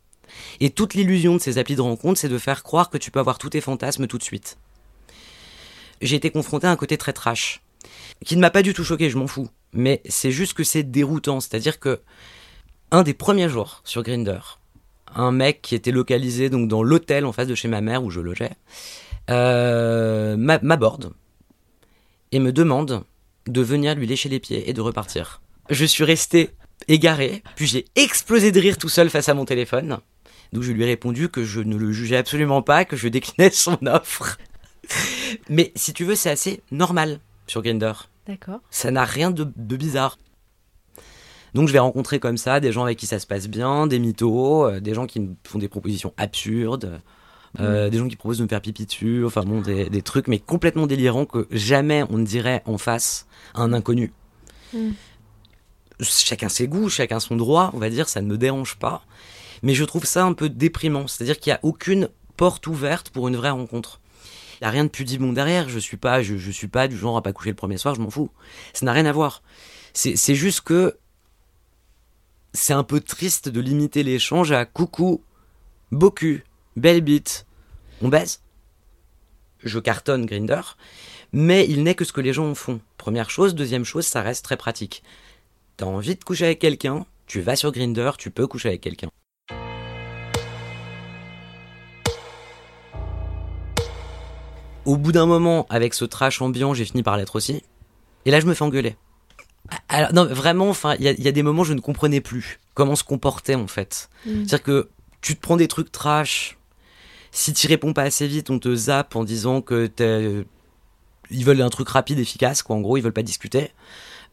Et 0.60 0.70
toute 0.70 0.94
l'illusion 0.94 1.36
de 1.36 1.42
ces 1.42 1.58
applis 1.58 1.76
de 1.76 1.82
rencontre, 1.82 2.20
c'est 2.20 2.30
de 2.30 2.38
faire 2.38 2.62
croire 2.62 2.92
que 2.92 3.00
tu 3.00 3.10
peux 3.10 3.20
avoir 3.20 3.40
tous 3.40 3.50
tes 3.50 3.62
fantasmes 3.62 4.06
tout 4.06 4.20
de 4.20 4.24
suite. 4.24 4.60
J'ai 6.02 6.16
été 6.16 6.30
confronté 6.30 6.68
à 6.68 6.72
un 6.72 6.76
côté 6.76 6.98
très 6.98 7.14
trash, 7.14 7.62
qui 8.24 8.36
ne 8.36 8.42
m'a 8.42 8.52
pas 8.52 8.62
du 8.62 8.74
tout 8.74 8.84
choqué, 8.84 9.10
je 9.10 9.18
m'en 9.18 9.28
fous. 9.28 9.50
Mais 9.74 10.02
c'est 10.08 10.32
juste 10.32 10.54
que 10.54 10.64
c'est 10.64 10.84
déroutant, 10.84 11.40
c'est-à-dire 11.40 11.80
que 11.80 12.00
un 12.92 13.04
des 13.04 13.14
premiers 13.14 13.50
jours 13.50 13.82
sur 13.84 14.04
Grinder, 14.04 14.40
un 15.16 15.32
mec 15.32 15.62
qui 15.62 15.76
était 15.76 15.92
localisé 15.92 16.50
donc 16.50 16.68
dans 16.68 16.84
l'hôtel 16.84 17.26
en 17.26 17.32
face 17.32 17.48
de 17.48 17.56
chez 17.56 17.68
ma 17.68 17.82
mère 17.82 18.04
où 18.04 18.10
je 18.10 18.20
logeais, 18.20 18.52
euh, 19.30 20.38
m'a- 20.38 20.60
m'aborde 20.62 21.12
et 22.32 22.40
me 22.40 22.52
demande 22.52 23.04
de 23.48 23.62
venir 23.62 23.96
lui 23.96 24.08
lécher 24.08 24.30
les 24.30 24.40
pieds 24.40 24.70
et 24.70 24.74
de 24.74 24.82
repartir. 24.82 25.42
Je 25.70 25.86
suis 25.86 26.04
resté 26.04 26.52
égaré, 26.88 27.44
puis 27.56 27.68
j'ai 27.68 27.86
explosé 27.96 28.52
de 28.52 28.60
rire 28.60 28.78
tout 28.78 28.90
seul 28.90 29.10
face 29.10 29.30
à 29.30 29.34
mon 29.34 29.46
téléphone. 29.46 30.00
Donc 30.54 30.64
je 30.64 30.72
lui 30.72 30.82
ai 30.84 30.86
répondu 30.88 31.30
que 31.30 31.44
je 31.44 31.60
ne 31.60 31.76
le 31.76 31.92
jugeais 31.92 32.18
absolument 32.18 32.62
pas, 32.64 32.86
que 32.86 32.96
je 32.98 33.08
déclinais 33.08 33.50
son 33.54 33.78
offre. 33.86 34.38
Mais 35.50 35.72
si 35.76 35.94
tu 35.94 36.06
veux, 36.06 36.16
c'est 36.16 36.32
assez 36.32 36.62
normal 36.72 37.20
sur 37.46 37.62
Grinder. 37.62 37.94
D'accord. 38.28 38.60
Ça 38.72 38.90
n'a 38.92 39.06
rien 39.06 39.30
de, 39.32 39.48
de 39.56 39.76
bizarre. 39.78 40.18
Donc 41.54 41.68
je 41.68 41.74
vais 41.74 41.80
rencontrer 41.80 42.20
comme 42.20 42.38
ça 42.38 42.60
des 42.60 42.72
gens 42.72 42.84
avec 42.84 42.98
qui 42.98 43.08
ça 43.08 43.20
se 43.20 43.28
passe 43.28 43.48
bien, 43.48 43.88
des 43.88 44.00
mythos, 44.00 44.66
euh, 44.66 44.80
des 44.80 44.94
gens 44.94 45.06
qui 45.06 45.20
me 45.20 45.36
font 45.44 45.60
des 45.60 45.68
propositions 45.68 46.14
absurdes, 46.18 47.02
euh, 47.60 47.90
des 47.90 47.98
gens 47.98 48.08
qui 48.08 48.16
proposent 48.16 48.38
de 48.38 48.44
me 48.44 48.48
faire 48.48 48.62
pipi 48.62 48.86
dessus, 48.86 49.26
enfin 49.26 49.44
bon, 49.44 49.62
des, 49.62 49.90
des 49.90 50.02
trucs 50.02 50.28
mais 50.28 50.40
complètement 50.40 50.88
délirants 50.88 51.26
que 51.26 51.48
jamais 51.52 52.04
on 52.10 52.18
ne 52.18 52.26
dirait 52.26 52.62
en 52.66 52.78
face 52.78 53.28
à 53.54 53.62
un 53.62 53.74
inconnu. 53.74 54.14
Mm. 54.74 54.92
Chacun 56.02 56.48
ses 56.48 56.68
goûts, 56.68 56.90
chacun 56.90 57.20
son 57.20 57.36
droit, 57.36 57.72
on 57.74 57.80
va 57.80 57.90
dire, 57.90 58.08
ça 58.08 58.22
ne 58.22 58.28
me 58.28 58.38
dérange 58.38 58.78
pas. 58.78 59.04
Mais 59.64 59.74
je 59.74 59.84
trouve 59.84 60.06
ça 60.06 60.24
un 60.24 60.34
peu 60.34 60.48
déprimant, 60.48 61.08
c'est-à-dire 61.08 61.40
qu'il 61.40 61.52
n'y 61.52 61.56
a 61.56 61.60
aucune 61.64 62.10
porte 62.38 62.68
ouverte 62.68 63.10
pour 63.10 63.28
une 63.28 63.36
vraie 63.36 63.50
rencontre. 63.50 64.00
Il 64.62 64.64
n'y 64.64 64.68
a 64.68 64.72
rien 64.72 64.84
de 64.84 64.90
pudibond 64.90 65.34
derrière, 65.34 65.68
je 65.70 65.80
suis 65.80 65.98
pas, 65.98 66.22
je, 66.22 66.38
je 66.38 66.52
suis 66.52 66.68
pas 66.68 66.88
du 66.88 66.98
genre 66.98 67.18
à 67.18 67.22
pas 67.22 67.34
coucher 67.34 67.50
le 67.50 67.56
premier 67.56 67.78
soir, 67.78 67.96
je 67.96 68.02
m'en 68.02 68.10
fous. 68.10 68.30
Ça 68.74 68.86
n'a 68.86 68.94
rien 68.94 69.06
à 69.06 69.12
voir. 69.12 69.42
C'est 69.94 70.16
c'est 70.16 70.36
juste 70.36 70.62
que 70.62 70.98
c'est 72.54 72.74
un 72.74 72.84
peu 72.84 73.00
triste 73.00 73.50
de 73.50 73.62
limiter 73.62 74.04
l'échange 74.04 74.52
à 74.52 74.66
coucou, 74.66 75.24
beaucoup, 75.92 76.40
belle 76.76 77.02
bite, 77.02 77.46
on 78.02 78.08
baise? 78.08 78.42
Je 79.64 79.80
cartonne 79.80 80.26
Grinder, 80.26 80.62
mais 81.32 81.68
il 81.68 81.84
n'est 81.84 81.96
que 81.96 82.06
ce 82.06 82.14
que 82.14 82.22
les 82.22 82.34
gens 82.34 82.50
en 82.50 82.56
font. 82.56 82.80
Première 82.98 83.30
chose, 83.30 83.56
deuxième 83.56 83.84
chose, 83.84 84.06
ça 84.06 84.22
reste 84.22 84.46
très 84.46 84.58
pratique. 84.58 85.04
T'as 85.78 85.86
envie 85.86 86.16
de 86.16 86.24
coucher 86.24 86.46
avec 86.46 86.60
quelqu'un, 86.60 87.06
tu 87.28 87.42
vas 87.42 87.56
sur 87.56 87.72
Grinder, 87.72 88.12
tu 88.18 88.32
peux 88.32 88.48
coucher 88.48 88.70
avec 88.70 88.82
quelqu'un. 88.82 89.10
Au 94.86 94.98
bout 94.98 95.12
d'un 95.12 95.26
moment, 95.26 95.68
avec 95.70 95.94
ce 95.94 96.06
trash 96.06 96.42
ambiant, 96.42 96.74
j'ai 96.74 96.86
fini 96.86 97.04
par 97.04 97.18
l'être 97.18 97.36
aussi. 97.36 97.64
Et 98.26 98.32
là, 98.32 98.40
je 98.40 98.48
me 98.48 98.54
fais 98.54 98.64
engueuler. 98.64 98.96
Alors, 99.88 100.14
non, 100.14 100.26
vraiment, 100.26 100.70
enfin, 100.70 100.96
il 101.00 101.06
y, 101.06 101.08
a- 101.08 101.12
il 101.12 101.24
y 101.24 101.28
a 101.28 101.32
des 101.32 101.44
moments 101.44 101.62
où 101.62 101.66
je 101.66 101.74
ne 101.74 101.80
comprenais 101.82 102.22
plus 102.22 102.60
comment 102.74 102.96
se 102.96 103.04
comporter 103.04 103.56
en 103.56 103.68
fait. 103.68 104.10
Mm. 104.26 104.30
C'est-à-dire 104.46 104.64
que 104.64 104.90
tu 105.22 105.36
te 105.36 105.42
prends 105.42 105.58
des 105.58 105.68
trucs 105.68 105.92
trash. 105.92 106.58
Si 107.32 107.54
tu 107.54 107.68
réponds 107.68 107.94
pas 107.94 108.04
assez 108.04 108.28
vite, 108.28 108.50
on 108.50 108.58
te 108.60 108.74
zappe 108.76 109.16
en 109.16 109.24
disant 109.24 109.62
que 109.62 109.88
t'es. 109.88 110.46
Ils 111.32 111.46
veulent 111.46 111.62
un 111.62 111.70
truc 111.70 111.90
rapide, 111.90 112.18
efficace, 112.20 112.64
quoi. 112.64 112.76
En 112.76 112.82
gros, 112.82 112.98
ils 112.98 113.02
veulent 113.04 113.14
pas 113.14 113.22
discuter. 113.22 113.72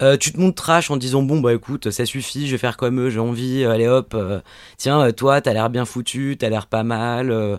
Euh, 0.03 0.17
tu 0.17 0.33
te 0.33 0.39
montres 0.41 0.63
trash 0.63 0.91
en 0.91 0.97
disant 0.99 1.23
bon 1.23 1.41
bah 1.41 1.55
écoute 1.55 1.91
ça 1.91 2.05
suffit 2.05 2.47
je 2.47 2.53
vais 2.53 2.59
faire 2.59 2.77
comme 2.77 3.01
eux 3.01 3.09
j'ai 3.09 3.19
envie 3.19 3.65
euh, 3.65 3.71
allez 3.71 3.89
hop 3.89 4.13
euh, 4.13 4.43
tiens 4.77 5.01
euh, 5.01 5.11
toi 5.11 5.41
t'as 5.41 5.55
l'air 5.55 5.71
bien 5.71 5.87
foutu 5.87 6.37
t'as 6.39 6.51
l'air 6.51 6.67
pas 6.67 6.83
mal 6.83 7.31
euh, 7.31 7.57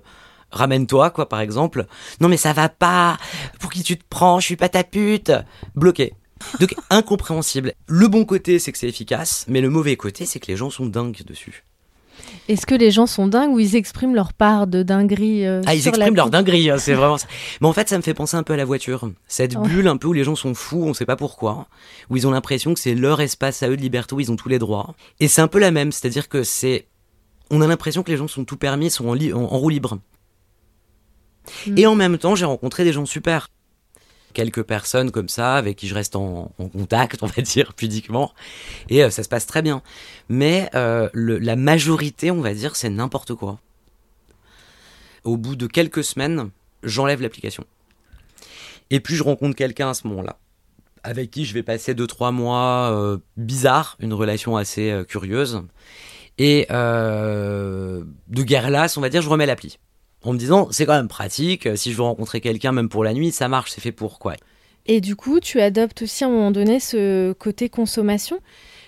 ramène-toi 0.52 1.10
quoi 1.10 1.28
par 1.30 1.40
exemple 1.40 1.88
non 2.22 2.30
mais 2.30 2.38
ça 2.38 2.54
va 2.54 2.70
pas 2.70 3.18
pour 3.60 3.72
qui 3.72 3.82
tu 3.82 3.98
te 3.98 4.04
prends 4.08 4.40
je 4.40 4.46
suis 4.46 4.56
pas 4.56 4.70
ta 4.70 4.84
pute 4.84 5.32
bloqué 5.74 6.14
donc 6.60 6.76
incompréhensible 6.90 7.74
le 7.88 8.08
bon 8.08 8.26
côté 8.26 8.60
c'est 8.60 8.72
que 8.72 8.78
c'est 8.78 8.88
efficace 8.90 9.46
mais 9.48 9.62
le 9.62 9.70
mauvais 9.70 9.96
côté 9.96 10.26
c'est 10.26 10.40
que 10.40 10.48
les 10.48 10.58
gens 10.58 10.70
sont 10.70 10.86
dingues 10.86 11.24
dessus 11.26 11.64
Est-ce 12.50 12.66
que 12.66 12.76
les 12.76 12.92
gens 12.92 13.06
sont 13.08 13.28
dingues 13.28 13.52
ou 13.52 13.60
ils 13.60 13.76
expriment 13.76 14.16
leur 14.16 14.34
part 14.34 14.66
de 14.68 14.82
dinguerie 14.84 15.46
euh, 15.46 15.62
Ah, 15.66 15.76
ils 15.76 15.82
sur 15.82 15.90
expriment 15.90 16.16
leur 16.16 16.30
dinguerie, 16.30 16.70
hein, 16.70 16.78
c'est 16.80 16.94
vraiment 16.96 17.18
ça. 17.18 17.28
Mais 17.62 17.68
en 17.68 17.74
fait, 17.74 17.88
ça 17.90 17.98
me 17.98 18.02
fait 18.02 18.14
penser 18.16 18.36
un 18.38 18.44
peu 18.44 18.54
à 18.54 18.58
la 18.58 18.66
voiture. 18.66 19.10
Cette 19.28 19.56
bulle 19.56 19.88
un 19.88 19.98
peu 19.98 20.08
où 20.08 20.14
les 20.14 20.24
gens 20.24 20.36
sont 20.36 20.54
fous, 20.56 20.84
on 20.84 20.94
sait 20.96 21.06
pas 21.06 21.16
pourquoi, 21.16 21.68
où 22.10 22.18
ils 22.18 22.26
ont 22.26 22.32
l'impression 22.32 22.74
que 22.74 22.80
c'est 22.80 22.96
leur 22.96 23.22
espace 23.22 23.62
à 23.64 23.70
eux 23.70 23.78
de 23.78 23.82
liberté, 23.82 24.16
où 24.16 24.20
ils 24.20 24.32
ont 24.32 24.36
tous 24.36 24.50
les 24.50 24.58
droits. 24.60 24.96
Et 25.20 25.28
c'est 25.28 25.42
un 25.42 25.48
peu 25.48 25.60
la 25.60 25.72
même, 25.72 25.92
c'est-à-dire 25.92 26.28
que 26.28 26.44
c'est. 26.44 26.88
On 27.52 27.62
a 27.62 27.68
l'impression 27.68 28.02
que 28.04 28.12
les 28.12 28.18
gens 28.18 28.28
sont 28.28 28.46
tout 28.46 28.58
permis, 28.58 28.90
sont 28.90 29.08
en, 29.08 29.14
li- 29.14 29.32
en- 29.34 29.44
en 29.44 29.58
roue 29.58 29.70
libre. 29.70 30.00
Mm. 31.68 31.78
Et 31.78 31.86
en 31.88 31.96
même 31.96 32.18
temps, 32.18 32.36
j'ai 32.36 32.46
rencontré 32.46 32.84
des 32.84 32.94
gens 32.94 33.06
super. 33.06 33.48
Quelques 34.34 34.64
personnes 34.64 35.12
comme 35.12 35.30
ça, 35.30 35.56
avec 35.56 35.78
qui 35.78 35.88
je 35.88 35.96
reste 35.96 36.16
en, 36.16 36.52
contact, 36.58 37.20
on 37.24 37.28
va 37.28 37.42
dire, 37.42 37.74
pudiquement. 37.74 38.34
Et 38.90 39.04
euh, 39.04 39.10
ça 39.10 39.24
se 39.24 39.30
passe 39.30 39.46
très 39.46 39.62
bien. 39.62 39.82
Mais 40.30 40.70
euh, 40.76 41.10
la 41.14 41.56
majorité, 41.56 42.32
on 42.32 42.42
va 42.42 42.54
dire, 42.54 42.76
c'est 42.76 42.90
n'importe 42.90 43.34
quoi 43.34 43.60
au 45.24 45.36
bout 45.36 45.58
de 45.58 45.68
quelques 45.68 46.06
semaines, 46.06 46.52
j'enlève 46.84 47.22
l'application. 47.22 47.66
Et 48.92 49.02
puis 49.02 49.16
je 49.16 49.24
rencontre 49.24 49.58
quelqu'un 49.58 49.90
à 49.90 49.94
ce 49.94 50.08
moment-là, 50.08 50.38
avec 51.04 51.32
qui 51.32 51.44
je 51.44 51.54
vais 51.54 51.64
passer 51.64 51.94
2-3 51.94 52.32
mois 52.32 52.92
euh, 52.94 53.18
bizarres, 53.36 53.98
une 54.00 54.14
relation 54.14 54.56
assez 54.56 55.04
curieuse. 55.10 55.64
Et 56.38 56.68
de 56.70 58.04
guerre 58.30 58.70
lasse, 58.70 58.96
on 58.96 59.02
va 59.02 59.10
dire, 59.10 59.22
je 59.22 59.28
remets 59.28 59.48
l'appli. 59.48 59.80
En 60.28 60.34
me 60.34 60.38
disant, 60.38 60.68
c'est 60.72 60.86
quand 60.86 60.94
même 60.94 61.08
pratique, 61.08 61.70
si 61.78 61.94
je 61.94 61.96
veux 61.96 62.04
rencontrer 62.04 62.42
quelqu'un, 62.42 62.74
même 62.74 62.90
pour 62.90 63.06
la 63.06 63.14
nuit, 63.14 63.32
ça 63.32 63.48
marche, 63.48 63.72
c'est 63.72 63.80
fait 63.80 63.94
pour 63.94 64.20
quoi. 64.20 64.34
Et 64.86 65.00
du 65.00 65.16
coup, 65.16 65.40
tu 65.40 65.62
adoptes 65.62 66.02
aussi 66.02 66.26
à 66.26 66.28
un 66.28 66.30
moment 66.30 66.52
donné 66.52 66.82
ce 66.82 67.32
côté 67.32 67.70
consommation? 67.70 68.42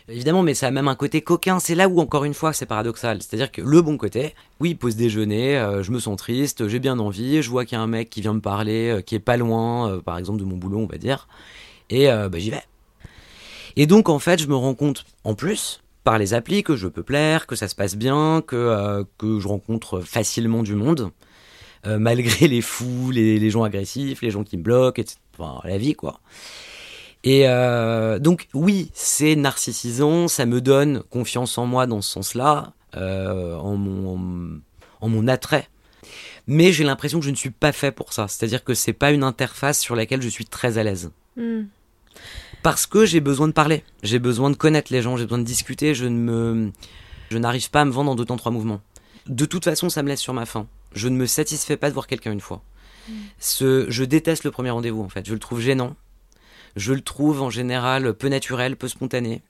Évidemment, 0.09 0.43
mais 0.43 0.53
ça 0.53 0.67
a 0.67 0.71
même 0.71 0.89
un 0.89 0.95
côté 0.95 1.21
coquin. 1.21 1.61
C'est 1.61 1.75
là 1.75 1.87
où, 1.87 2.01
encore 2.01 2.25
une 2.25 2.33
fois, 2.33 2.51
c'est 2.51 2.65
paradoxal. 2.65 3.21
C'est-à-dire 3.21 3.53
que 3.53 3.61
le 3.61 3.81
bon 3.81 3.95
côté, 3.95 4.35
oui, 4.59 4.75
pause 4.75 4.97
déjeuner, 4.97 5.57
euh, 5.57 5.81
je 5.81 5.91
me 5.91 5.99
sens 5.99 6.17
triste, 6.17 6.67
j'ai 6.67 6.79
bien 6.79 6.99
envie, 6.99 7.41
je 7.41 7.49
vois 7.49 7.63
qu'il 7.63 7.77
y 7.77 7.79
a 7.79 7.81
un 7.81 7.87
mec 7.87 8.09
qui 8.09 8.19
vient 8.19 8.33
me 8.33 8.41
parler, 8.41 8.89
euh, 8.89 9.01
qui 9.01 9.15
est 9.15 9.19
pas 9.19 9.37
loin, 9.37 9.89
euh, 9.89 10.01
par 10.01 10.17
exemple, 10.17 10.41
de 10.41 10.45
mon 10.45 10.57
boulot, 10.57 10.79
on 10.79 10.87
va 10.87 10.97
dire, 10.97 11.29
et 11.89 12.11
euh, 12.11 12.27
bah, 12.27 12.39
j'y 12.39 12.49
vais. 12.49 12.63
Et 13.77 13.85
donc, 13.85 14.09
en 14.09 14.19
fait, 14.19 14.41
je 14.41 14.47
me 14.47 14.55
rends 14.55 14.75
compte, 14.75 15.05
en 15.23 15.35
plus, 15.35 15.79
par 16.03 16.17
les 16.17 16.33
applis, 16.33 16.63
que 16.63 16.75
je 16.75 16.87
peux 16.87 17.03
plaire, 17.03 17.47
que 17.47 17.55
ça 17.55 17.67
se 17.67 17.75
passe 17.75 17.95
bien, 17.95 18.41
que, 18.45 18.55
euh, 18.57 19.03
que 19.17 19.39
je 19.39 19.47
rencontre 19.47 20.01
facilement 20.01 20.63
du 20.63 20.75
monde, 20.75 21.11
euh, 21.85 21.99
malgré 21.99 22.47
les 22.47 22.61
fous, 22.61 23.11
les, 23.11 23.39
les 23.39 23.49
gens 23.49 23.63
agressifs, 23.63 24.21
les 24.21 24.31
gens 24.31 24.43
qui 24.43 24.57
me 24.57 24.63
bloquent, 24.63 25.01
etc. 25.01 25.17
Enfin, 25.37 25.61
la 25.63 25.77
vie, 25.77 25.93
quoi. 25.93 26.19
Et 27.23 27.47
euh, 27.47 28.19
donc 28.19 28.47
oui, 28.53 28.91
c'est 28.93 29.35
narcissisant, 29.35 30.27
ça 30.27 30.45
me 30.45 30.61
donne 30.61 31.03
confiance 31.09 31.57
en 31.57 31.65
moi 31.65 31.85
dans 31.85 32.01
ce 32.01 32.11
sens-là, 32.11 32.73
euh, 32.95 33.55
en, 33.55 33.75
mon, 33.75 34.61
en 35.01 35.27
attrait. 35.27 35.67
Mais 36.47 36.71
j'ai 36.71 36.83
l'impression 36.83 37.19
que 37.19 37.25
je 37.25 37.31
ne 37.31 37.35
suis 37.35 37.51
pas 37.51 37.71
fait 37.71 37.91
pour 37.91 38.13
ça. 38.13 38.27
C'est-à-dire 38.27 38.63
que 38.63 38.73
c'est 38.73 38.93
pas 38.93 39.11
une 39.11 39.23
interface 39.23 39.79
sur 39.79 39.95
laquelle 39.95 40.21
je 40.21 40.29
suis 40.29 40.45
très 40.45 40.77
à 40.77 40.83
l'aise. 40.83 41.11
Hmm. 41.35 41.63
Parce 42.63 42.85
que 42.85 43.05
j'ai 43.05 43.19
besoin 43.19 43.47
de 43.47 43.53
parler, 43.53 43.83
j'ai 44.01 44.19
besoin 44.19 44.49
de 44.49 44.55
connaître 44.55 44.91
les 44.91 45.01
gens, 45.01 45.15
j'ai 45.15 45.25
besoin 45.25 45.37
de 45.37 45.43
discuter. 45.43 45.93
Je 45.93 46.05
ne 46.05 46.17
me, 46.17 46.71
je 47.29 47.37
n'arrive 47.37 47.69
pas 47.69 47.81
à 47.81 47.85
me 47.85 47.91
vendre 47.91 48.11
en 48.11 48.15
deux 48.15 48.25
temps 48.25 48.37
trois 48.37 48.51
mouvements. 48.51 48.81
De 49.27 49.45
toute 49.45 49.65
façon, 49.65 49.89
ça 49.89 50.03
me 50.03 50.07
laisse 50.09 50.21
sur 50.21 50.33
ma 50.33 50.45
faim. 50.45 50.67
Je 50.93 51.07
ne 51.07 51.15
me 51.15 51.25
satisfais 51.25 51.77
pas 51.77 51.89
de 51.89 51.93
voir 51.93 52.07
quelqu'un 52.07 52.31
une 52.31 52.41
fois. 52.41 52.63
Ce, 53.39 53.89
je 53.89 54.03
déteste 54.03 54.43
le 54.43 54.51
premier 54.51 54.69
rendez-vous 54.69 55.01
en 55.01 55.09
fait. 55.09 55.25
Je 55.25 55.33
le 55.33 55.39
trouve 55.39 55.59
gênant. 55.61 55.95
Je 56.75 56.93
le 56.93 57.01
trouve 57.01 57.41
en 57.41 57.49
général 57.49 58.13
peu 58.13 58.27
naturel, 58.29 58.75
peu 58.75 58.87
spontané. 58.87 59.41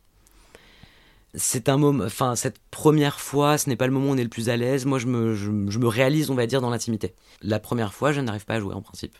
C'est 1.35 1.69
un 1.69 1.77
moment, 1.77 2.05
enfin 2.05 2.35
cette 2.35 2.59
première 2.71 3.19
fois, 3.19 3.57
ce 3.57 3.69
n'est 3.69 3.75
pas 3.75 3.85
le 3.85 3.93
moment 3.93 4.07
où 4.09 4.13
on 4.13 4.17
est 4.17 4.23
le 4.23 4.29
plus 4.29 4.49
à 4.49 4.57
l'aise. 4.57 4.85
Moi, 4.85 4.97
je 4.97 5.07
me, 5.07 5.35
je, 5.35 5.51
je 5.67 5.79
me 5.79 5.87
réalise, 5.87 6.29
on 6.29 6.35
va 6.35 6.47
dire, 6.47 6.61
dans 6.61 6.69
l'intimité. 6.69 7.13
La 7.41 7.59
première 7.59 7.93
fois, 7.93 8.13
je 8.13 8.21
n'arrive 8.21 8.45
pas 8.45 8.55
à 8.55 8.59
jouer 8.59 8.73
en 8.73 8.81
principe. 8.81 9.17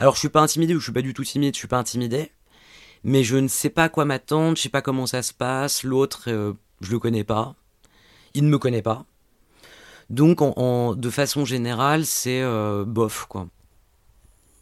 Alors, 0.00 0.14
je 0.14 0.20
suis 0.20 0.28
pas 0.28 0.40
intimidé 0.40 0.74
ou 0.74 0.78
je 0.80 0.84
suis 0.84 0.92
pas 0.92 1.02
du 1.02 1.14
tout 1.14 1.24
timide. 1.24 1.54
Je 1.54 1.58
suis 1.58 1.68
pas 1.68 1.78
intimidé, 1.78 2.32
mais 3.04 3.22
je 3.22 3.36
ne 3.36 3.48
sais 3.48 3.70
pas 3.70 3.84
à 3.84 3.88
quoi 3.88 4.04
m'attendre. 4.04 4.56
Je 4.56 4.62
sais 4.62 4.68
pas 4.68 4.82
comment 4.82 5.06
ça 5.06 5.22
se 5.22 5.32
passe. 5.32 5.84
L'autre, 5.84 6.24
euh, 6.28 6.54
je 6.80 6.90
le 6.90 6.98
connais 6.98 7.24
pas. 7.24 7.54
Il 8.34 8.44
ne 8.44 8.48
me 8.48 8.58
connaît 8.58 8.82
pas. 8.82 9.04
Donc, 10.10 10.40
en, 10.42 10.52
en- 10.56 10.94
de 10.94 11.10
façon 11.10 11.44
générale, 11.44 12.04
c'est 12.04 12.40
euh, 12.42 12.84
bof 12.86 13.26
quoi. 13.28 13.48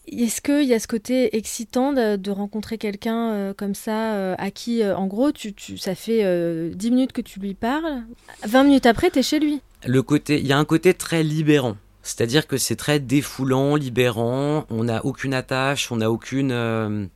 Est-ce 0.06 0.42
qu'il 0.42 0.64
y 0.68 0.74
a 0.74 0.78
ce 0.78 0.86
côté 0.86 1.34
excitant 1.36 1.92
de, 1.94 2.16
de 2.16 2.30
rencontrer 2.30 2.76
quelqu'un 2.76 3.32
euh, 3.32 3.54
comme 3.54 3.74
ça, 3.74 4.12
euh, 4.14 4.34
à 4.36 4.50
qui, 4.50 4.84
en 4.84 5.06
gros, 5.06 5.32
tu, 5.32 5.54
tu- 5.54 5.78
ça 5.78 5.94
fait 5.94 6.24
euh, 6.24 6.72
10 6.74 6.90
minutes 6.90 7.12
que 7.12 7.22
tu 7.22 7.40
lui 7.40 7.54
parles, 7.54 8.02
20 8.46 8.64
minutes 8.64 8.84
après, 8.86 9.08
t'es 9.10 9.22
chez 9.22 9.40
lui? 9.40 9.62
Le 9.86 10.02
côté, 10.02 10.38
il 10.40 10.46
y 10.46 10.52
a 10.52 10.58
un 10.58 10.64
côté 10.66 10.92
très 10.92 11.22
libérant. 11.22 11.76
C'est-à-dire 12.02 12.46
que 12.46 12.58
c'est 12.58 12.76
très 12.76 13.00
défoulant, 13.00 13.76
libérant. 13.76 14.66
On 14.68 14.84
n'a 14.84 15.02
aucune 15.06 15.32
attache, 15.32 15.90
on 15.90 15.96
n'a 15.96 16.10
aucune, 16.10 17.08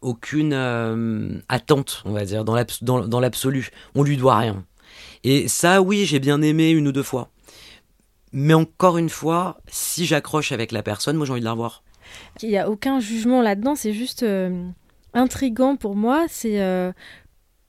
aucune 0.00 0.52
euh, 0.52 1.38
attente, 1.48 2.02
on 2.04 2.12
va 2.12 2.24
dire, 2.24 2.44
dans 2.44 3.20
l'absolu. 3.20 3.70
On 3.94 4.02
lui 4.02 4.16
doit 4.16 4.36
rien. 4.38 4.64
Et 5.22 5.46
ça, 5.46 5.80
oui, 5.80 6.06
j'ai 6.06 6.18
bien 6.18 6.42
aimé 6.42 6.70
une 6.70 6.88
ou 6.88 6.92
deux 6.92 7.04
fois. 7.04 7.28
Mais 8.32 8.54
encore 8.54 8.98
une 8.98 9.08
fois, 9.10 9.58
si 9.68 10.06
j'accroche 10.06 10.52
avec 10.52 10.72
la 10.72 10.82
personne, 10.82 11.16
moi 11.16 11.26
j'ai 11.26 11.32
envie 11.32 11.40
de 11.40 11.44
la 11.46 11.52
revoir. 11.52 11.82
Il 12.42 12.48
n'y 12.48 12.58
a 12.58 12.68
aucun 12.70 13.00
jugement 13.00 13.42
là-dedans, 13.42 13.74
c'est 13.74 13.92
juste 13.92 14.22
euh, 14.22 14.66
intriguant 15.14 15.76
pour 15.76 15.96
moi. 15.96 16.26
C'est 16.28 16.60
euh, 16.60 16.92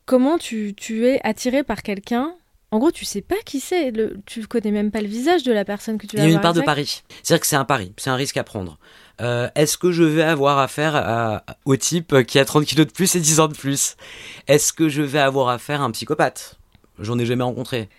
comment 0.05 0.37
tu, 0.37 0.73
tu 0.75 1.07
es 1.07 1.19
attiré 1.23 1.63
par 1.63 1.81
quelqu'un. 1.83 2.33
En 2.73 2.79
gros, 2.79 2.91
tu 2.91 3.03
sais 3.03 3.21
pas 3.21 3.35
qui 3.45 3.59
c'est, 3.59 3.91
tu 4.25 4.47
connais 4.47 4.71
même 4.71 4.91
pas 4.91 5.01
le 5.01 5.07
visage 5.07 5.43
de 5.43 5.51
la 5.51 5.65
personne 5.65 5.97
que 5.97 6.07
tu 6.07 6.15
Il 6.15 6.19
vas 6.21 6.25
y 6.25 6.31
a 6.31 6.33
une 6.33 6.39
part 6.39 6.53
de 6.53 6.61
pari. 6.61 7.03
C'est-à-dire 7.21 7.41
que 7.41 7.47
c'est 7.47 7.57
un 7.57 7.65
pari, 7.65 7.93
c'est 7.97 8.09
un 8.09 8.15
risque 8.15 8.37
à 8.37 8.45
prendre. 8.45 8.77
Euh, 9.19 9.49
Est-ce 9.55 9.77
que 9.77 9.91
je 9.91 10.03
vais 10.03 10.23
avoir 10.23 10.57
affaire 10.57 10.95
à- 10.95 11.43
au 11.65 11.75
type 11.75 12.23
qui 12.25 12.39
a 12.39 12.45
30 12.45 12.65
kilos 12.65 12.87
de 12.87 12.91
plus 12.93 13.13
et 13.15 13.19
10 13.19 13.41
ans 13.41 13.49
de 13.49 13.55
plus? 13.55 13.97
Est-ce 14.47 14.71
que 14.71 14.87
je 14.87 15.01
vais 15.01 15.19
avoir 15.19 15.49
affaire 15.49 15.81
à 15.81 15.83
un 15.83 15.91
psychopathe? 15.91 16.59
J'en 16.97 17.19
ai 17.19 17.25
jamais 17.25 17.43
rencontré. 17.43 17.89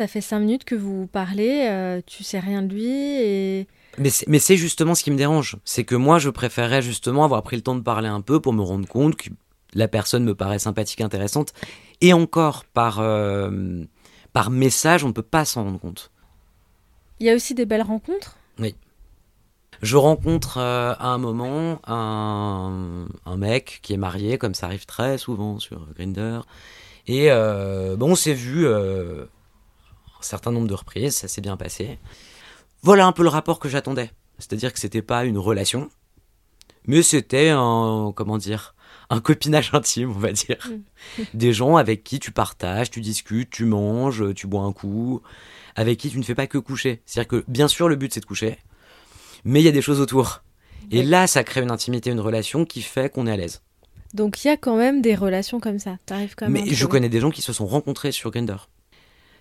Ça 0.00 0.06
fait 0.06 0.22
5 0.22 0.38
minutes 0.38 0.64
que 0.64 0.74
vous 0.74 1.06
parlez, 1.06 1.66
euh, 1.68 2.00
tu 2.06 2.24
sais 2.24 2.38
rien 2.38 2.62
de 2.62 2.72
lui 2.72 2.86
et. 2.86 3.66
Mais 3.98 4.38
c'est 4.38 4.56
justement 4.56 4.94
ce 4.94 5.04
qui 5.04 5.10
me 5.10 5.16
dérange. 5.18 5.58
C'est 5.66 5.84
que 5.84 5.94
moi, 5.94 6.18
je 6.18 6.30
préférerais 6.30 6.80
justement 6.80 7.22
avoir 7.22 7.42
pris 7.42 7.56
le 7.56 7.60
temps 7.60 7.74
de 7.74 7.82
parler 7.82 8.08
un 8.08 8.22
peu 8.22 8.40
pour 8.40 8.54
me 8.54 8.62
rendre 8.62 8.88
compte 8.88 9.16
que 9.16 9.28
la 9.74 9.88
personne 9.88 10.24
me 10.24 10.34
paraît 10.34 10.58
sympathique, 10.58 11.02
intéressante. 11.02 11.52
Et 12.00 12.14
encore, 12.14 12.64
par, 12.64 13.00
euh, 13.00 13.84
par 14.32 14.48
message, 14.48 15.04
on 15.04 15.08
ne 15.08 15.12
peut 15.12 15.20
pas 15.20 15.44
s'en 15.44 15.64
rendre 15.64 15.78
compte. 15.78 16.10
Il 17.18 17.26
y 17.26 17.28
a 17.28 17.34
aussi 17.34 17.52
des 17.52 17.66
belles 17.66 17.82
rencontres? 17.82 18.38
Je 19.82 19.96
rencontre 19.96 20.56
euh, 20.56 20.94
à 20.98 21.08
un 21.08 21.18
moment 21.18 21.80
un, 21.86 23.06
un 23.26 23.36
mec 23.36 23.80
qui 23.82 23.92
est 23.92 23.98
marié, 23.98 24.38
comme 24.38 24.54
ça 24.54 24.64
arrive 24.64 24.86
très 24.86 25.18
souvent 25.18 25.58
sur 25.58 25.86
Grinder. 25.94 26.40
Et 27.06 27.30
euh, 27.30 27.96
bon, 27.96 28.12
on 28.12 28.14
s'est 28.14 28.32
vu 28.32 28.66
un 30.20 30.22
certain 30.22 30.52
nombre 30.52 30.68
de 30.68 30.74
reprises, 30.74 31.16
ça 31.16 31.28
s'est 31.28 31.40
bien 31.40 31.56
passé. 31.56 31.98
Voilà 32.82 33.06
un 33.06 33.12
peu 33.12 33.22
le 33.22 33.28
rapport 33.28 33.58
que 33.58 33.68
j'attendais. 33.68 34.10
C'est-à-dire 34.38 34.72
que 34.72 34.78
c'était 34.78 35.02
pas 35.02 35.24
une 35.24 35.38
relation, 35.38 35.90
mais 36.86 37.02
c'était 37.02 37.50
un, 37.50 38.12
comment 38.14 38.38
dire, 38.38 38.74
un 39.10 39.20
copinage 39.20 39.70
intime, 39.74 40.10
on 40.10 40.18
va 40.18 40.32
dire. 40.32 40.70
Des 41.34 41.52
gens 41.52 41.76
avec 41.76 42.04
qui 42.04 42.20
tu 42.20 42.32
partages, 42.32 42.90
tu 42.90 43.00
discutes, 43.00 43.50
tu 43.50 43.64
manges, 43.64 44.34
tu 44.34 44.46
bois 44.46 44.62
un 44.62 44.72
coup, 44.72 45.20
avec 45.74 45.98
qui 45.98 46.10
tu 46.10 46.18
ne 46.18 46.22
fais 46.22 46.34
pas 46.34 46.46
que 46.46 46.58
coucher. 46.58 47.02
C'est-à-dire 47.06 47.28
que 47.28 47.44
bien 47.48 47.68
sûr 47.68 47.88
le 47.88 47.96
but 47.96 48.14
c'est 48.14 48.20
de 48.20 48.26
coucher, 48.26 48.58
mais 49.44 49.60
il 49.60 49.64
y 49.64 49.68
a 49.68 49.72
des 49.72 49.82
choses 49.82 50.00
autour. 50.00 50.42
Et 50.90 51.02
là, 51.02 51.28
ça 51.28 51.44
crée 51.44 51.60
une 51.60 51.70
intimité, 51.70 52.10
une 52.10 52.20
relation 52.20 52.64
qui 52.64 52.82
fait 52.82 53.12
qu'on 53.12 53.26
est 53.26 53.32
à 53.32 53.36
l'aise. 53.36 53.62
Donc 54.12 54.44
il 54.44 54.48
y 54.48 54.50
a 54.50 54.56
quand 54.56 54.76
même 54.76 55.02
des 55.02 55.14
relations 55.14 55.60
comme 55.60 55.78
ça. 55.78 55.98
T'arrives 56.06 56.34
quand 56.34 56.48
même. 56.48 56.64
Mais 56.64 56.74
je 56.74 56.86
connais 56.86 57.08
des 57.08 57.20
gens 57.20 57.30
qui 57.30 57.42
se 57.42 57.52
sont 57.52 57.66
rencontrés 57.66 58.10
sur 58.10 58.30
Grindr. 58.30 58.68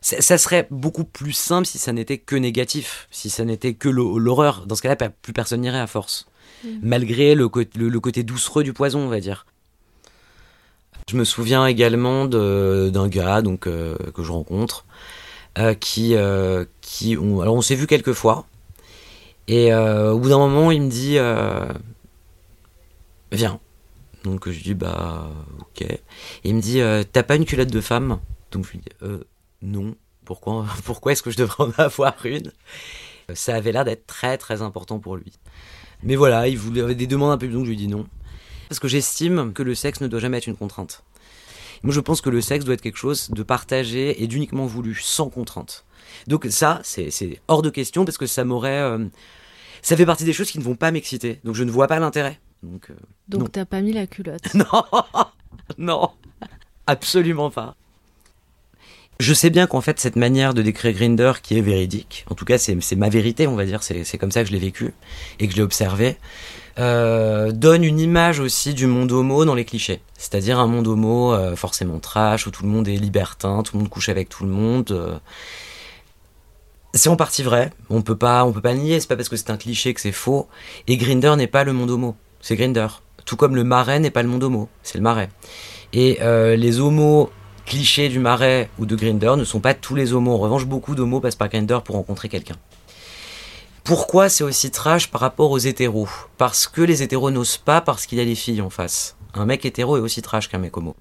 Ça 0.01 0.37
serait 0.37 0.67
beaucoup 0.71 1.03
plus 1.03 1.33
simple 1.33 1.65
si 1.67 1.77
ça 1.77 1.91
n'était 1.91 2.17
que 2.17 2.35
négatif, 2.35 3.07
si 3.11 3.29
ça 3.29 3.43
n'était 3.43 3.73
que 3.73 3.89
l'hor- 3.89 4.17
l'horreur. 4.19 4.65
Dans 4.65 4.75
ce 4.75 4.81
cas-là, 4.81 4.95
plus 4.95 5.33
personne 5.33 5.61
n'irait 5.61 5.79
à 5.79 5.87
force. 5.87 6.27
Mm. 6.63 6.67
Malgré 6.83 7.35
le, 7.35 7.49
co- 7.49 7.63
le- 7.75 7.89
le 7.89 7.99
côté 7.99 8.23
doucereux 8.23 8.63
du 8.63 8.73
poison, 8.73 8.99
on 9.01 9.09
va 9.09 9.19
dire. 9.19 9.45
Je 11.09 11.17
me 11.17 11.23
souviens 11.23 11.65
également 11.65 12.25
d'un 12.25 13.07
gars 13.07 13.41
donc 13.41 13.65
euh, 13.65 13.97
que 14.13 14.21
je 14.23 14.31
rencontre 14.31 14.85
euh, 15.57 15.73
qui 15.73 16.15
euh, 16.15 16.65
qui 16.81 17.17
on, 17.17 17.41
alors 17.41 17.55
on 17.55 17.61
s'est 17.61 17.73
vu 17.73 17.87
quelques 17.87 18.13
fois 18.13 18.45
et 19.47 19.73
au 19.73 20.19
bout 20.19 20.29
d'un 20.29 20.37
moment 20.37 20.69
il 20.69 20.83
me 20.83 20.89
dit 20.89 21.17
viens 23.31 23.59
donc 24.23 24.47
je 24.47 24.51
lui 24.55 24.61
dis 24.61 24.73
bah 24.75 25.31
ok 25.61 25.81
et 25.81 25.99
il 26.43 26.53
me 26.55 26.61
dit 26.61 26.79
t'as 27.11 27.23
pas 27.23 27.35
une 27.35 27.45
culotte 27.45 27.71
de 27.71 27.81
femme? 27.81 28.19
Donc 28.51 28.65
je 28.67 28.71
lui 28.73 28.79
dis 28.79 28.91
euh, 29.01 29.23
non 29.61 29.95
pourquoi 30.25 30.65
pourquoi 30.85 31.11
est-ce 31.11 31.23
que 31.23 31.31
je 31.31 31.37
devrais 31.37 31.63
en 31.63 31.71
avoir 31.77 32.25
une? 32.25 32.51
Ça 33.33 33.55
avait 33.55 33.71
l'air 33.71 33.85
d'être 33.85 34.07
très 34.07 34.37
très 34.37 34.61
important 34.61 34.99
pour 34.99 35.15
lui 35.15 35.33
mais 36.01 36.15
voilà 36.15 36.47
il 36.47 36.57
voulait 36.57 36.81
avait 36.81 36.95
des 36.95 37.07
demandes 37.07 37.31
un 37.31 37.37
peu 37.37 37.47
donc 37.47 37.65
je 37.65 37.69
lui 37.69 37.77
dis 37.77 37.87
non 37.87 38.07
parce 38.69 38.79
que 38.79 38.87
j'estime 38.87 39.53
que 39.53 39.63
le 39.63 39.75
sexe 39.75 40.01
ne 40.01 40.07
doit 40.07 40.19
jamais 40.19 40.37
être 40.37 40.47
une 40.47 40.55
contrainte 40.55 41.03
moi, 41.83 41.93
je 41.93 41.99
pense 41.99 42.21
que 42.21 42.29
le 42.29 42.41
sexe 42.41 42.65
doit 42.65 42.73
être 42.73 42.81
quelque 42.81 42.97
chose 42.97 43.29
de 43.29 43.43
partagé 43.43 44.21
et 44.21 44.27
d'uniquement 44.27 44.65
voulu, 44.65 44.95
sans 44.95 45.29
contrainte. 45.29 45.85
Donc 46.27 46.45
ça, 46.49 46.81
c'est 46.83 47.39
hors 47.47 47.61
de 47.61 47.69
question 47.69 48.05
parce 48.05 48.17
que 48.17 48.25
ça 48.25 48.43
m'aurait... 48.43 48.81
euh, 48.81 49.05
ça 49.81 49.95
fait 49.95 50.05
partie 50.05 50.25
des 50.25 50.33
choses 50.33 50.51
qui 50.51 50.59
ne 50.59 50.63
vont 50.63 50.75
pas 50.75 50.91
m'exciter. 50.91 51.39
Donc 51.43 51.55
je 51.55 51.63
ne 51.63 51.71
vois 51.71 51.87
pas 51.87 51.99
l'intérêt. 51.99 52.39
Donc 52.63 52.89
euh. 52.89 52.95
Donc 53.29 53.51
t'as 53.51 53.65
pas 53.65 53.81
mis 53.81 53.93
la 53.93 54.07
culotte. 54.07 54.53
non, 54.53 54.83
non, 55.77 56.11
absolument 56.85 57.49
pas. 57.49 57.77
Je 59.19 59.33
sais 59.33 59.49
bien 59.49 59.67
qu'en 59.67 59.81
fait, 59.81 59.99
cette 59.99 60.15
manière 60.15 60.53
de 60.53 60.61
décrire 60.61 60.93
Grinder, 60.93 61.33
qui 61.43 61.57
est 61.57 61.61
véridique, 61.61 62.25
en 62.29 62.35
tout 62.35 62.45
cas, 62.45 62.57
c'est 62.57 62.95
ma 62.95 63.09
vérité, 63.09 63.47
on 63.47 63.55
va 63.55 63.65
dire, 63.65 63.83
c'est 63.83 64.17
comme 64.17 64.31
ça 64.31 64.43
que 64.43 64.47
je 64.47 64.53
l'ai 64.53 64.59
vécu 64.59 64.93
et 65.39 65.47
que 65.47 65.51
je 65.51 65.57
l'ai 65.57 65.63
observé, 65.63 66.15
euh, 66.79 67.51
donne 67.51 67.83
une 67.83 67.99
image 67.99 68.39
aussi 68.39 68.73
du 68.73 68.87
monde 68.87 69.11
homo 69.11 69.43
dans 69.43 69.55
les 69.55 69.65
clichés. 69.65 69.99
C'est-à-dire 70.17 70.57
un 70.57 70.67
monde 70.67 70.87
homo 70.87 71.33
euh, 71.33 71.57
forcément 71.57 71.99
trash, 71.99 72.47
où 72.47 72.51
tout 72.51 72.63
le 72.63 72.69
monde 72.69 72.87
est 72.87 72.95
libertin, 72.95 73.61
tout 73.61 73.75
le 73.75 73.81
monde 73.81 73.89
couche 73.89 74.07
avec 74.07 74.29
tout 74.29 74.45
le 74.45 74.51
monde. 74.51 74.89
euh. 74.91 75.17
C'est 76.93 77.09
en 77.09 77.17
partie 77.17 77.43
vrai, 77.43 77.71
on 77.89 78.01
peut 78.01 78.17
pas, 78.17 78.45
on 78.45 78.53
peut 78.53 78.61
pas 78.61 78.73
nier, 78.73 79.01
c'est 79.01 79.09
pas 79.09 79.17
parce 79.17 79.27
que 79.27 79.35
c'est 79.35 79.49
un 79.49 79.57
cliché 79.57 79.93
que 79.93 79.99
c'est 79.99 80.13
faux. 80.13 80.47
Et 80.87 80.95
Grinder 80.95 81.35
n'est 81.35 81.47
pas 81.47 81.65
le 81.65 81.73
monde 81.73 81.91
homo, 81.91 82.15
c'est 82.39 82.55
Grinder. 82.55 82.87
Tout 83.25 83.35
comme 83.35 83.57
le 83.57 83.65
marais 83.65 83.99
n'est 83.99 84.11
pas 84.11 84.23
le 84.23 84.29
monde 84.29 84.45
homo, 84.45 84.69
c'est 84.81 84.97
le 84.97 85.03
marais. 85.03 85.29
Et 85.91 86.19
les 86.21 86.79
homos 86.79 87.29
clichés 87.69 88.09
du 88.09 88.17
marais 88.17 88.67
ou 88.79 88.87
de 88.87 88.95
Grinder 88.95 89.35
ne 89.37 89.43
sont 89.43 89.59
pas 89.59 89.75
tous 89.75 89.93
les 89.93 90.11
homos. 90.13 90.33
En 90.33 90.39
revanche, 90.39 90.65
beaucoup 90.65 90.95
d'homos 90.95 91.21
passent 91.21 91.35
par 91.35 91.49
Grinder 91.49 91.77
pour 91.85 91.97
rencontrer 91.97 92.27
quelqu'un. 92.27 92.55
Pourquoi 93.83 94.27
c'est 94.27 94.43
aussi 94.43 94.71
trash 94.71 95.11
par 95.11 95.21
rapport 95.21 95.51
aux 95.51 95.59
hétéros? 95.59 96.09
Parce 96.39 96.67
que 96.67 96.81
les 96.81 97.03
hétéros 97.03 97.29
n'osent 97.29 97.57
pas 97.57 97.79
parce 97.79 98.07
qu'il 98.07 98.17
y 98.17 98.21
a 98.21 98.25
les 98.25 98.33
filles 98.33 98.61
en 98.61 98.71
face. 98.71 99.15
Un 99.35 99.45
mec 99.45 99.65
hétéro 99.65 99.97
est 99.97 99.99
aussi 99.99 100.23
trash 100.23 100.49
qu'un 100.49 100.57
mec 100.57 100.75
homo. 100.75 100.95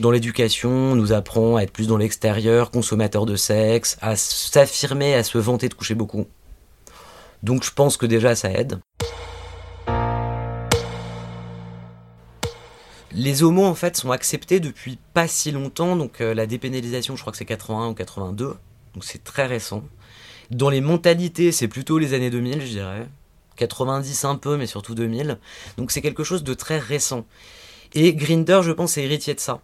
Dans 0.00 0.10
l'éducation, 0.10 0.70
on 0.70 0.94
nous 0.96 1.12
apprend 1.12 1.54
à 1.56 1.62
être 1.62 1.72
plus 1.72 1.86
dans 1.86 1.96
l'extérieur, 1.96 2.72
consommateur 2.72 3.24
de 3.24 3.36
sexe, 3.36 3.96
à 4.00 4.16
s'affirmer, 4.16 5.14
à 5.14 5.22
se 5.22 5.38
vanter 5.38 5.68
de 5.68 5.74
coucher 5.74 5.94
beaucoup. 5.94 6.26
Donc 7.44 7.62
je 7.62 7.70
pense 7.70 7.96
que 7.96 8.06
déjà 8.06 8.34
ça 8.34 8.50
aide. 8.50 8.80
Les 13.16 13.44
homos 13.44 13.64
en 13.64 13.76
fait 13.76 13.96
sont 13.96 14.10
acceptés 14.10 14.58
depuis 14.58 14.98
pas 15.12 15.28
si 15.28 15.52
longtemps, 15.52 15.94
donc 15.94 16.20
euh, 16.20 16.34
la 16.34 16.46
dépénalisation 16.46 17.14
je 17.14 17.20
crois 17.20 17.30
que 17.30 17.36
c'est 17.36 17.44
81 17.44 17.90
ou 17.90 17.94
82, 17.94 18.56
donc 18.94 19.04
c'est 19.04 19.22
très 19.22 19.46
récent. 19.46 19.84
Dans 20.50 20.68
les 20.68 20.80
mentalités 20.80 21.52
c'est 21.52 21.68
plutôt 21.68 21.98
les 21.98 22.12
années 22.12 22.30
2000 22.30 22.62
je 22.62 22.66
dirais, 22.66 23.06
90 23.54 24.24
un 24.24 24.34
peu 24.34 24.56
mais 24.56 24.66
surtout 24.66 24.96
2000, 24.96 25.38
donc 25.76 25.92
c'est 25.92 26.02
quelque 26.02 26.24
chose 26.24 26.42
de 26.42 26.54
très 26.54 26.80
récent. 26.80 27.24
Et 27.92 28.14
Grinder 28.14 28.60
je 28.64 28.72
pense 28.72 28.98
est 28.98 29.04
héritier 29.04 29.34
de 29.34 29.40
ça. 29.40 29.60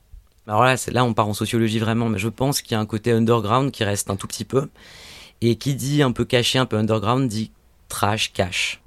Alors 0.47 0.63
là, 0.63 0.77
là 0.93 1.05
on 1.05 1.13
part 1.13 1.27
en 1.27 1.35
sociologie 1.35 1.81
vraiment, 1.81 2.09
mais 2.09 2.21
je 2.21 2.29
pense 2.29 2.63
qu'il 2.63 2.73
y 2.73 2.75
a 2.77 2.81
un 2.81 2.87
côté 2.87 3.11
underground 3.11 3.73
qui 3.73 3.83
reste 3.83 4.11
un 4.11 4.17
tout 4.17 4.29
petit 4.29 4.45
peu, 4.45 4.69
et 5.41 5.57
qui 5.57 5.75
dit 5.75 6.05
un 6.05 6.13
peu 6.13 6.25
caché, 6.25 6.61
un 6.61 6.67
peu 6.67 6.77
underground, 6.77 7.29
dit 7.29 7.51
trash, 7.89 8.33
cash. 8.33 8.81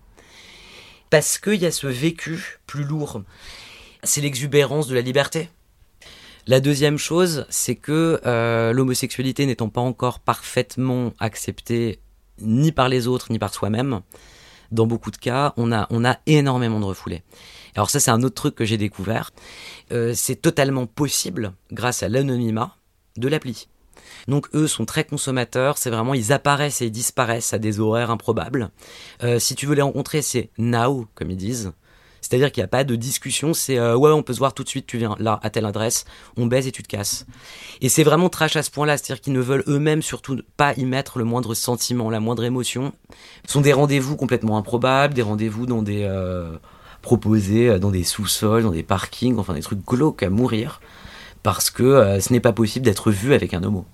Parce 1.10 1.38
qu'il 1.38 1.62
y 1.62 1.65
a 1.65 1.72
ce 1.72 1.86
vécu 1.86 2.60
plus 2.65 2.86
lourd 2.86 3.24
c'est 4.03 4.22
l'exubérance 4.22 4.88
de 4.88 4.95
la 4.95 5.01
liberté. 5.01 5.49
La 6.45 6.60
deuxième 6.60 6.97
chose, 6.97 7.45
c'est 7.49 7.75
que 7.75 8.19
euh, 8.25 8.73
l'homosexualité 8.73 9.45
n'étant 9.45 9.69
pas 9.69 9.82
encore 9.82 10.19
parfaitement 10.19 11.13
acceptée 11.19 11.99
ni 12.39 12.71
par 12.71 12.89
les 12.89 13.08
autres 13.08 13.32
ni 13.32 13.39
par 13.39 13.54
soi-même, 13.54 14.01
dans 14.71 14.88
beaucoup 14.88 15.12
de 15.12 15.17
cas, 15.17 15.54
on 15.56 15.71
a, 15.71 15.88
on 15.91 16.04
a 16.04 16.17
énormément 16.25 16.80
de 16.80 16.86
refoulés. 16.86 17.21
Alors 17.75 17.89
ça, 17.89 17.99
c'est 17.99 18.12
un 18.12 18.23
autre 18.23 18.36
truc 18.36 18.56
que 18.56 18.65
j'ai 18.65 18.77
découvert. 18.77 19.32
Euh, 19.91 20.13
c'est 20.15 20.36
totalement 20.36 20.86
possible, 20.86 21.54
grâce 21.71 22.04
à 22.04 22.10
l'anonymat, 22.10 22.75
de 23.15 23.27
l'appli. 23.27 23.67
Donc 24.27 24.47
eux 24.54 24.67
sont 24.67 24.86
très 24.86 25.04
consommateurs, 25.04 25.77
c'est 25.77 25.89
vraiment, 25.89 26.13
ils 26.13 26.34
apparaissent 26.34 26.82
et 26.82 26.89
disparaissent 26.89 27.54
à 27.54 27.60
des 27.60 27.80
horaires 27.80 28.12
improbables. 28.12 28.71
Euh, 29.23 29.39
si 29.39 29.56
tu 29.56 29.65
veux 29.65 29.75
les 29.75 29.82
rencontrer, 29.82 30.21
c'est 30.21 30.49
now, 30.58 31.08
comme 31.15 31.32
ils 31.32 31.38
disent. 31.38 31.71
C'est-à-dire 32.23 32.53
qu'il 32.53 32.62
n'y 32.62 32.65
a 32.65 32.69
pas 32.69 32.86
de 32.86 32.95
discussion, 32.95 33.53
c'est 33.53 33.77
euh, 33.77 33.97
ouais, 33.97 34.09
on 34.12 34.23
peut 34.23 34.31
se 34.31 34.39
voir 34.39 34.53
tout 34.53 34.63
de 34.63 34.69
suite, 34.69 34.88
tu 34.88 34.97
viens 34.97 35.17
là, 35.19 35.41
à 35.43 35.49
telle 35.49 35.65
adresse, 35.65 36.05
on 36.38 36.45
baise 36.45 36.67
et 36.67 36.71
tu 36.71 36.81
te 36.81 36.88
casses. 36.88 37.25
Et 37.81 37.89
c'est 37.89 38.03
vraiment 38.03 38.29
trash 38.29 38.55
à 38.55 38.63
ce 38.63 38.71
point-là, 38.71 38.97
c'est-à-dire 38.97 39.19
qu'ils 39.19 39.33
ne 39.33 39.41
veulent 39.41 39.65
eux-mêmes 39.67 40.01
surtout 40.01 40.39
pas 40.55 40.73
y 40.75 40.86
mettre 40.86 41.17
le 41.19 41.25
moindre 41.25 41.53
sentiment, 41.53 42.09
la 42.09 42.21
moindre 42.21 42.45
émotion. 42.45 42.93
Ce 43.45 43.51
sont 43.51 43.59
des 43.62 43.73
rendez-vous 43.73 44.15
complètement 44.15 44.57
improbables, 44.57 45.13
des 45.13 45.21
rendez-vous 45.21 45.65
dans 45.65 45.81
des. 45.81 46.03
euh, 46.03 46.57
proposés 47.01 47.67
euh, 47.67 47.79
dans 47.79 47.91
des 47.91 48.05
sous-sols, 48.05 48.63
dans 48.63 48.71
des 48.71 48.83
parkings, 48.83 49.38
enfin 49.38 49.53
des 49.53 49.62
trucs 49.62 49.86
glauques 49.86 50.23
à 50.23 50.29
mourir, 50.29 50.79
parce 51.43 51.69
que 51.69 52.21
ce 52.21 52.31
n'est 52.31 52.39
pas 52.39 52.53
possible 52.53 52.86
d'être 52.86 53.12
vu 53.12 53.33
avec 53.33 53.53
un 53.53 53.62
homo. 53.63 53.86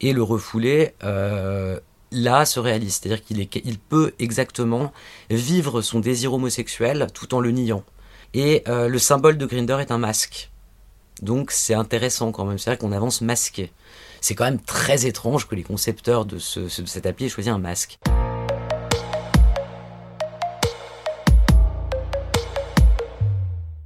Et 0.00 0.12
le 0.12 0.24
refoulé, 0.24 0.94
là, 2.10 2.44
se 2.44 2.60
réalise. 2.60 3.00
C'est-à-dire 3.00 3.22
qu'il 3.24 3.78
peut 3.78 4.12
exactement 4.18 4.92
vivre 5.30 5.82
son 5.82 6.00
désir 6.00 6.32
homosexuel 6.32 7.08
tout 7.12 7.34
en 7.34 7.40
le 7.40 7.50
niant. 7.50 7.84
Et 8.34 8.62
euh, 8.68 8.88
le 8.88 8.98
symbole 8.98 9.38
de 9.38 9.46
Grinder 9.46 9.78
est 9.80 9.90
un 9.90 9.98
masque. 9.98 10.50
Donc 11.22 11.50
c'est 11.50 11.74
intéressant 11.74 12.32
quand 12.32 12.44
même. 12.44 12.58
C'est-à-dire 12.58 12.78
qu'on 12.78 12.92
avance 12.92 13.20
masqué. 13.20 13.72
C'est 14.20 14.34
quand 14.34 14.44
même 14.44 14.60
très 14.60 15.06
étrange 15.06 15.46
que 15.46 15.54
les 15.54 15.62
concepteurs 15.62 16.24
de, 16.24 16.38
ce, 16.38 16.60
appli 17.06 17.26
aient 17.26 17.28
choisi 17.28 17.48
un 17.48 17.58
masque. 17.58 17.98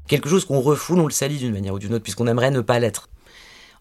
Quelque 0.09 0.28
chose 0.28 0.44
qu'on 0.44 0.61
refoule, 0.61 0.98
on 0.98 1.06
le 1.06 1.12
salit 1.12 1.38
d'une 1.38 1.52
manière 1.52 1.74
ou 1.74 1.78
d'une 1.78 1.94
autre, 1.94 2.02
puisqu'on 2.02 2.26
aimerait 2.26 2.50
ne 2.50 2.61
pas 2.61 2.80
l'être. 2.80 3.09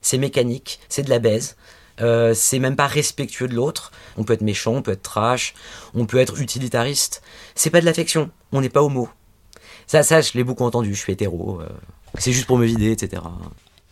C'est 0.01 0.19
mécanique, 0.19 0.79
c'est 0.87 1.01
de 1.01 1.09
la 1.09 1.17
baise. 1.17 1.55
Euh, 2.01 2.33
c'est 2.33 2.59
même 2.59 2.75
pas 2.75 2.87
respectueux 2.87 3.47
de 3.47 3.55
l'autre. 3.55 3.91
On 4.17 4.23
peut 4.23 4.33
être 4.33 4.41
méchant, 4.41 4.73
on 4.75 4.81
peut 4.81 4.91
être 4.91 5.01
trash, 5.03 5.53
on 5.93 6.05
peut 6.05 6.17
être 6.17 6.39
utilitariste. 6.41 7.21
C'est 7.55 7.69
pas 7.69 7.81
de 7.81 7.85
l'affection. 7.85 8.29
On 8.51 8.61
n'est 8.61 8.69
pas 8.69 8.81
homo. 8.81 9.09
Ça, 9.87 10.03
ça, 10.03 10.21
je 10.21 10.31
l'ai 10.35 10.43
beaucoup 10.43 10.63
entendu. 10.63 10.93
Je 10.93 10.99
suis 10.99 11.13
hétéro. 11.13 11.59
euh, 11.61 11.67
c'est 12.17 12.31
juste 12.31 12.47
pour 12.47 12.57
me 12.57 12.65
vider, 12.65 12.91
etc. 12.91 13.21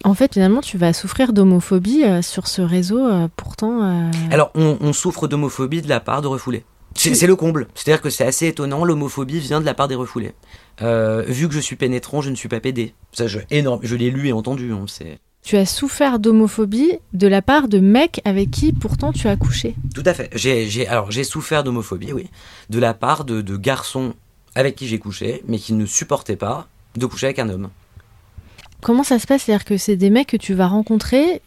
En 0.04 0.14
fait, 0.14 0.34
finalement, 0.34 0.62
tu 0.62 0.78
vas 0.78 0.94
souffrir 0.94 1.34
d'homophobie 1.34 2.04
euh, 2.04 2.22
sur 2.22 2.48
ce 2.48 2.62
réseau, 2.62 3.08
pourtant. 3.36 4.10
Alors, 4.32 4.52
on, 4.56 4.78
on 4.80 4.94
souffre 4.94 5.28
d'homophobie 5.28 5.82
de 5.82 5.90
la 5.90 6.00
part 6.00 6.22
de 6.22 6.28
refoulés. 6.28 6.64
C'est 6.96 7.28
le 7.28 7.36
comble. 7.36 7.68
C'est-à-dire 7.76 8.02
que 8.02 8.10
c'est 8.10 8.26
assez 8.26 8.48
étonnant. 8.48 8.84
L'homophobie 8.84 9.40
vient 9.40 9.60
de 9.60 9.66
la 9.66 9.74
part 9.76 9.88
des 9.88 9.94
refoulés. 9.96 10.34
Vu 10.82 11.48
que 11.48 11.54
je 11.54 11.60
suis 11.60 11.76
pénétrant, 11.76 12.22
je 12.22 12.30
ne 12.32 12.36
suis 12.36 12.50
pas 12.50 12.60
pédé. 12.60 12.94
Ça, 13.12 13.28
je, 13.28 13.40
énorme. 13.52 13.80
Je 13.84 13.96
l'ai 13.96 14.10
lu 14.10 14.28
et 14.30 14.34
entendu. 14.34 14.72
hein, 14.72 14.86
c'est 14.88 15.20
Tu 15.48 15.56
as 15.56 15.66
souffert 15.66 16.20
d'homophobie 16.20 17.00
de 17.14 17.26
la 17.26 17.42
part 17.42 17.70
de 17.70 17.80
mecs 17.80 18.20
avec 18.26 18.52
qui 18.52 18.74
pourtant 18.74 19.14
tu 19.14 19.30
as 19.30 19.38
couché. 19.38 19.76
Tout 19.96 20.04
à 20.06 20.14
fait. 20.14 20.30
J'ai, 20.34 20.68
j'ai, 20.68 20.86
alors 20.90 21.10
j'ai 21.10 21.24
souffert 21.24 21.64
d'homophobie, 21.64 22.12
oui, 22.12 22.30
de 22.70 22.80
la 22.80 22.94
part 22.94 23.24
de, 23.24 23.40
de 23.40 23.56
garçons 23.56 24.14
avec 24.56 24.76
qui 24.76 24.88
j'ai 24.88 25.00
couché, 25.00 25.42
mais 25.48 25.58
qui 25.58 25.72
ne 25.72 25.86
supportaient 25.86 26.36
pas 26.36 26.68
de 26.98 27.06
coucher 27.06 27.28
avec 27.28 27.40
un 27.40 27.48
homme. 27.48 27.70
Comment 28.82 29.04
ça 29.04 29.20
se 29.20 29.26
passe? 29.26 29.44
C'est-à-dire 29.44 29.64
que 29.64 29.78
c'est 29.78 29.96
des 29.96 30.10
mecs 30.10 30.28
que 30.28 30.36
tu 30.36 30.54
vas 30.54 30.68
rencontrer, 30.68 31.42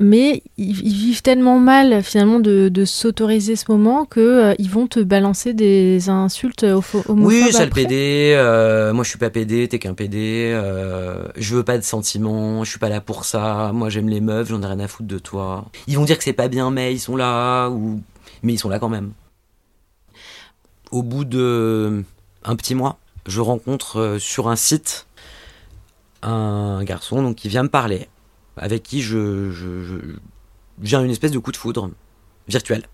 mais 0.00 0.42
ils, 0.56 0.80
ils 0.86 0.92
vivent 0.94 1.22
tellement 1.22 1.58
mal 1.58 2.02
finalement 2.02 2.40
de, 2.40 2.68
de 2.68 2.84
s'autoriser 2.84 3.56
ce 3.56 3.66
moment 3.70 4.04
que 4.04 4.20
euh, 4.20 4.54
ils 4.58 4.68
vont 4.70 4.86
te 4.86 5.00
balancer 5.00 5.54
des 5.54 6.08
insultes 6.08 6.64
hopho- 6.64 7.04
homophobes. 7.08 7.26
Oui, 7.26 7.52
sale. 7.52 7.70
PD, 7.70 8.34
euh, 8.36 8.92
moi 8.92 9.04
je 9.04 9.10
suis 9.10 9.18
pas 9.18 9.30
PD, 9.30 9.68
t'es 9.68 9.78
qu'un 9.78 9.94
PD, 9.94 10.50
euh, 10.52 11.28
je 11.36 11.54
veux 11.54 11.62
pas 11.62 11.78
de 11.78 11.84
sentiments, 11.84 12.64
je 12.64 12.70
suis 12.70 12.78
pas 12.80 12.88
là 12.88 13.00
pour 13.00 13.24
ça, 13.24 13.70
moi 13.72 13.88
j'aime 13.88 14.08
les 14.08 14.20
meufs, 14.20 14.48
j'en 14.48 14.62
ai 14.62 14.66
rien 14.66 14.80
à 14.80 14.88
foutre 14.88 15.08
de 15.08 15.18
toi. 15.18 15.66
Ils 15.86 15.96
vont 15.96 16.04
dire 16.04 16.18
que 16.18 16.24
c'est 16.24 16.32
pas 16.32 16.48
bien, 16.48 16.70
mais 16.70 16.92
ils 16.92 17.00
sont 17.00 17.16
là, 17.16 17.68
ou... 17.70 18.00
mais 18.42 18.54
ils 18.54 18.58
sont 18.58 18.68
là 18.68 18.78
quand 18.78 18.88
même. 18.88 19.12
Au 20.90 21.02
bout 21.02 21.24
de 21.24 22.02
un 22.44 22.56
petit 22.56 22.74
mois, 22.74 22.98
je 23.26 23.40
rencontre 23.40 23.98
euh, 23.98 24.18
sur 24.18 24.48
un 24.48 24.56
site 24.56 25.06
un 26.22 26.82
garçon 26.84 27.22
donc, 27.22 27.36
qui 27.36 27.48
vient 27.48 27.62
me 27.64 27.68
parler, 27.68 28.08
avec 28.56 28.82
qui 28.82 29.02
je, 29.02 29.50
j'ai 30.82 30.96
une 30.96 31.10
espèce 31.10 31.32
de 31.32 31.38
coup 31.38 31.52
de 31.52 31.56
foudre 31.56 31.90
virtuel. 32.48 32.84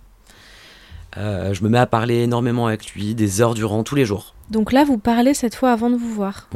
Euh, 1.17 1.55
je 1.55 1.65
me 1.65 1.69
mets 1.69 1.79
à 1.79 1.87
parler 1.87 2.23
énormément 2.23 2.67
avec 2.67 2.93
lui, 2.93 3.15
des 3.15 3.41
heures 3.41 3.55
durant, 3.55 3.83
tous 3.83 3.97
les 3.97 4.05
jours. 4.05 4.35
Donc 4.51 4.73
là, 4.73 4.85
vous 4.85 4.99
parlez 4.99 5.35
cette 5.35 5.55
fois 5.55 5.73
avant 5.73 5.91
de 5.91 5.97
vous 5.97 6.13
voir. 6.13 6.49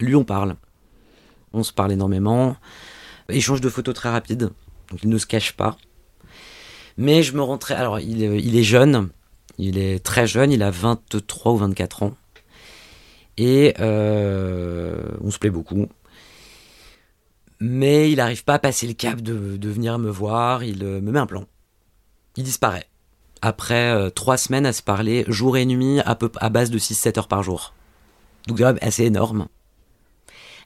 Lui, 0.00 0.14
on 0.14 0.24
parle. 0.24 0.56
On 1.52 1.62
se 1.62 1.72
parle 1.72 1.92
énormément. 1.92 2.56
Échange 3.28 3.60
de 3.60 3.68
photos 3.68 3.94
très 3.94 4.10
rapide. 4.10 4.50
Donc 4.90 5.02
il 5.02 5.08
ne 5.08 5.18
se 5.18 5.26
cache 5.26 5.52
pas. 5.52 5.76
Mais 6.96 7.22
je 7.22 7.34
me 7.34 7.42
rends 7.42 7.58
très. 7.58 7.74
Alors 7.74 8.00
il 8.00 8.22
est, 8.22 8.40
il 8.40 8.56
est 8.56 8.62
jeune. 8.62 9.08
Il 9.58 9.78
est 9.78 10.02
très 10.04 10.26
jeune. 10.26 10.52
Il 10.52 10.62
a 10.62 10.70
23 10.70 11.52
ou 11.52 11.56
24 11.56 12.02
ans. 12.02 12.14
Et 13.36 13.74
euh, 13.80 15.00
on 15.22 15.30
se 15.30 15.38
plaît 15.38 15.50
beaucoup. 15.50 15.86
Mais 17.60 18.10
il 18.10 18.16
n'arrive 18.16 18.44
pas 18.44 18.54
à 18.54 18.58
passer 18.58 18.86
le 18.86 18.94
cap 18.94 19.20
de, 19.20 19.56
de 19.56 19.68
venir 19.68 19.98
me 19.98 20.10
voir. 20.10 20.64
Il 20.64 20.82
euh, 20.82 21.00
me 21.00 21.12
met 21.12 21.18
un 21.18 21.26
plan. 21.26 21.44
Il 22.36 22.44
disparaît. 22.44 22.86
Après 23.42 23.92
euh, 23.92 24.10
trois 24.10 24.36
semaines 24.36 24.66
à 24.66 24.72
se 24.72 24.82
parler 24.82 25.24
jour 25.28 25.56
et 25.56 25.66
nuit 25.66 26.00
à, 26.00 26.14
peu, 26.14 26.30
à 26.36 26.48
base 26.48 26.70
de 26.70 26.78
6-7 26.78 27.18
heures 27.18 27.28
par 27.28 27.42
jour. 27.42 27.74
Donc 28.46 28.60
même 28.60 28.78
assez 28.80 29.04
énorme. 29.04 29.48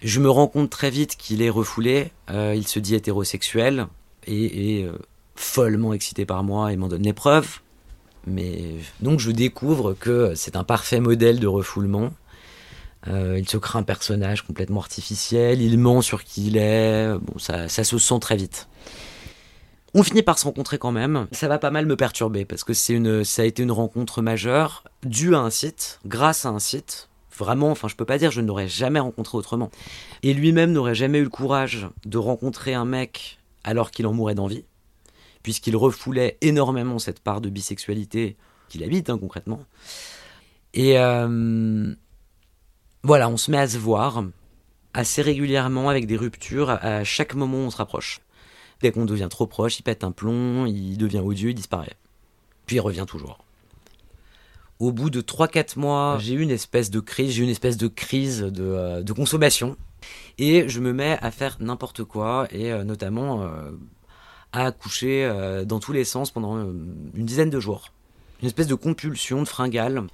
Je 0.02 0.20
me 0.20 0.30
rends 0.30 0.48
compte 0.48 0.70
très 0.70 0.90
vite 0.90 1.16
qu'il 1.16 1.42
est 1.42 1.50
refoulé. 1.50 2.12
Euh, 2.30 2.54
il 2.56 2.66
se 2.66 2.78
dit 2.78 2.94
hétérosexuel 2.94 3.86
et 4.26 4.86
follement 5.34 5.92
excité 5.92 6.24
par 6.24 6.42
moi 6.44 6.72
et 6.72 6.76
m'en 6.76 6.88
donne 6.88 7.02
les 7.02 7.12
preuves. 7.12 7.60
Mais 8.26 8.76
donc 9.00 9.20
je 9.20 9.30
découvre 9.30 9.94
que 9.94 10.34
c'est 10.34 10.56
un 10.56 10.64
parfait 10.64 11.00
modèle 11.00 11.40
de 11.40 11.46
refoulement. 11.46 12.10
Euh, 13.08 13.38
il 13.38 13.48
se 13.48 13.56
crée 13.56 13.78
un 13.78 13.82
personnage 13.82 14.42
complètement 14.42 14.80
artificiel, 14.80 15.60
il 15.60 15.78
ment 15.78 16.00
sur 16.00 16.24
qui 16.24 16.46
il 16.46 16.56
est, 16.56 17.12
bon, 17.18 17.38
ça, 17.38 17.68
ça 17.68 17.84
se 17.84 17.98
sent 17.98 18.18
très 18.20 18.36
vite. 18.36 18.68
On 19.96 20.02
finit 20.02 20.22
par 20.22 20.38
se 20.38 20.44
rencontrer 20.44 20.78
quand 20.78 20.90
même. 20.90 21.28
Ça 21.30 21.46
va 21.46 21.58
pas 21.58 21.70
mal 21.70 21.86
me 21.86 21.96
perturber 21.96 22.44
parce 22.44 22.64
que 22.64 22.74
c'est 22.74 22.94
une, 22.94 23.22
ça 23.22 23.42
a 23.42 23.44
été 23.44 23.62
une 23.62 23.70
rencontre 23.70 24.22
majeure 24.22 24.82
due 25.04 25.36
à 25.36 25.38
un 25.38 25.50
site, 25.50 26.00
grâce 26.04 26.46
à 26.46 26.48
un 26.48 26.58
site. 26.58 27.08
Vraiment, 27.38 27.70
enfin, 27.70 27.88
je 27.88 27.94
peux 27.94 28.04
pas 28.04 28.18
dire, 28.18 28.30
je 28.30 28.40
ne 28.40 28.46
l'aurais 28.46 28.68
jamais 28.68 29.00
rencontré 29.00 29.38
autrement. 29.38 29.70
Et 30.22 30.34
lui-même 30.34 30.72
n'aurait 30.72 30.94
jamais 30.94 31.18
eu 31.18 31.24
le 31.24 31.28
courage 31.28 31.88
de 32.04 32.18
rencontrer 32.18 32.74
un 32.74 32.84
mec 32.84 33.38
alors 33.62 33.90
qu'il 33.90 34.06
en 34.06 34.12
mourait 34.12 34.34
d'envie, 34.34 34.64
puisqu'il 35.42 35.76
refoulait 35.76 36.38
énormément 36.40 36.98
cette 36.98 37.20
part 37.20 37.40
de 37.40 37.48
bisexualité 37.48 38.36
qu'il 38.68 38.82
habite 38.82 39.10
hein, 39.10 39.18
concrètement. 39.18 39.64
Et 40.74 40.98
euh, 40.98 41.94
voilà, 43.04 43.28
on 43.28 43.36
se 43.36 43.50
met 43.50 43.58
à 43.58 43.68
se 43.68 43.76
voir 43.76 44.24
assez 44.94 45.20
régulièrement 45.20 45.90
avec 45.90 46.06
des 46.06 46.16
ruptures. 46.16 46.70
À 46.70 47.04
chaque 47.04 47.34
moment, 47.34 47.58
on 47.58 47.70
se 47.70 47.76
rapproche. 47.76 48.20
Dès 48.80 48.92
qu'on 48.92 49.04
devient 49.04 49.28
trop 49.30 49.46
proche, 49.46 49.78
il 49.78 49.82
pète 49.82 50.04
un 50.04 50.10
plomb, 50.10 50.64
il 50.64 50.96
devient 50.96 51.20
odieux, 51.20 51.50
il 51.50 51.54
disparaît. 51.54 51.96
Puis 52.64 52.76
il 52.76 52.80
revient 52.80 53.04
toujours. 53.06 53.44
Au 54.78 54.90
bout 54.90 55.10
de 55.10 55.20
3-4 55.20 55.78
mois, 55.78 56.16
j'ai 56.18 56.32
eu 56.32 56.40
une 56.40 56.50
espèce 56.50 56.90
de 56.90 56.98
crise, 56.98 57.32
j'ai 57.32 57.42
eu 57.42 57.44
une 57.44 57.50
espèce 57.50 57.76
de 57.76 57.88
crise 57.88 58.40
de, 58.40 58.64
euh, 58.64 59.02
de 59.02 59.12
consommation. 59.12 59.76
Et 60.38 60.66
je 60.68 60.80
me 60.80 60.92
mets 60.92 61.18
à 61.20 61.30
faire 61.30 61.58
n'importe 61.60 62.04
quoi, 62.04 62.48
et 62.50 62.72
euh, 62.72 62.84
notamment 62.84 63.42
euh, 63.42 63.70
à 64.52 64.72
coucher 64.72 65.30
dans 65.66 65.78
tous 65.78 65.92
les 65.92 66.04
sens 66.04 66.30
pendant 66.30 66.58
une 66.58 67.26
dizaine 67.26 67.50
de 67.50 67.60
jours. 67.60 67.92
Une 68.40 68.46
espèce 68.46 68.66
de 68.66 68.74
compulsion, 68.74 69.42
de 69.42 69.48
fringale. 69.48 70.06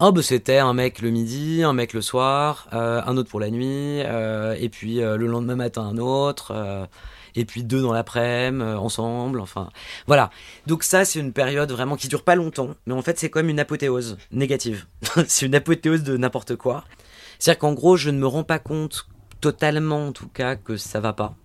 Oh, 0.00 0.10
bah 0.10 0.22
c'était 0.22 0.58
un 0.58 0.74
mec 0.74 1.00
le 1.00 1.10
midi, 1.10 1.62
un 1.62 1.72
mec 1.72 1.92
le 1.92 2.00
soir, 2.00 2.66
euh, 2.72 3.00
un 3.06 3.16
autre 3.16 3.30
pour 3.30 3.38
la 3.38 3.48
nuit, 3.50 4.02
euh, 4.02 4.56
et 4.58 4.68
puis 4.68 5.00
euh, 5.00 5.16
le 5.16 5.28
lendemain 5.28 5.54
matin 5.54 5.82
un 5.82 5.98
autre, 5.98 6.88
et 7.36 7.44
puis 7.44 7.62
deux 7.62 7.80
dans 7.80 7.92
l'après-midi, 7.92 8.74
ensemble, 8.74 9.38
enfin. 9.38 9.70
Voilà. 10.08 10.30
Donc 10.66 10.82
ça, 10.82 11.04
c'est 11.04 11.20
une 11.20 11.32
période 11.32 11.70
vraiment 11.70 11.94
qui 11.96 12.08
dure 12.08 12.24
pas 12.24 12.34
longtemps, 12.34 12.70
mais 12.86 12.92
en 12.92 13.02
fait, 13.02 13.20
c'est 13.20 13.30
comme 13.30 13.48
une 13.48 13.60
apothéose 13.60 14.18
négative. 14.32 14.86
c'est 15.28 15.46
une 15.46 15.54
apothéose 15.54 16.02
de 16.02 16.16
n'importe 16.16 16.56
quoi. 16.56 16.84
C'est-à-dire 17.38 17.60
qu'en 17.60 17.72
gros, 17.72 17.96
je 17.96 18.10
ne 18.10 18.18
me 18.18 18.26
rends 18.26 18.44
pas 18.44 18.58
compte 18.58 19.06
totalement, 19.40 20.08
en 20.08 20.12
tout 20.12 20.28
cas, 20.28 20.56
que 20.56 20.76
ça 20.76 20.98
va 20.98 21.12
pas, 21.12 21.36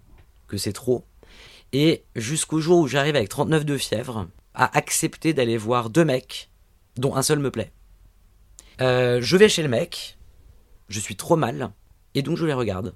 que 0.48 0.58
c'est 0.58 0.74
trop. 0.74 1.06
Et 1.72 2.04
jusqu'au 2.16 2.60
jour 2.62 2.80
où 2.80 2.88
j'arrive 2.88 3.16
avec 3.16 3.30
39 3.30 3.64
de 3.64 3.78
fièvre, 3.78 4.28
à 4.56 4.76
accepter 4.76 5.34
d'aller 5.34 5.58
voir 5.58 5.92
deux 5.92 6.06
mecs, 6.06 6.50
dont 6.98 7.16
un 7.16 7.22
seul 7.22 7.38
me 7.38 7.52
plaît. 7.52 7.72
Euh, 8.82 9.20
je 9.22 9.36
vais 9.36 9.50
chez 9.50 9.62
le 9.62 9.68
mec, 9.68 10.18
je 10.88 11.00
suis 11.00 11.16
trop 11.16 11.36
mal, 11.36 11.72
et 12.16 12.22
donc 12.22 12.38
je 12.38 12.46
les 12.46 12.54
regarde. 12.54 12.94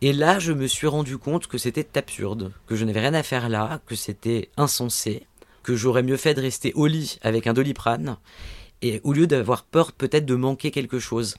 Et 0.00 0.12
là, 0.12 0.38
je 0.38 0.52
me 0.52 0.66
suis 0.66 0.86
rendu 0.86 1.18
compte 1.18 1.46
que 1.46 1.58
c'était 1.58 1.98
absurde, 1.98 2.52
que 2.66 2.76
je 2.76 2.84
n'avais 2.84 3.00
rien 3.00 3.14
à 3.14 3.22
faire 3.22 3.48
là, 3.48 3.80
que 3.86 3.94
c'était 3.94 4.50
insensé, 4.56 5.26
que 5.62 5.76
j'aurais 5.76 6.02
mieux 6.02 6.16
fait 6.16 6.34
de 6.34 6.40
rester 6.40 6.72
au 6.74 6.86
lit 6.86 7.18
avec 7.22 7.46
un 7.46 7.52
doliprane, 7.52 8.16
et 8.80 9.00
au 9.04 9.12
lieu 9.12 9.26
d'avoir 9.26 9.64
peur 9.64 9.92
peut-être 9.92 10.26
de 10.26 10.34
manquer 10.34 10.70
quelque 10.70 10.98
chose. 10.98 11.36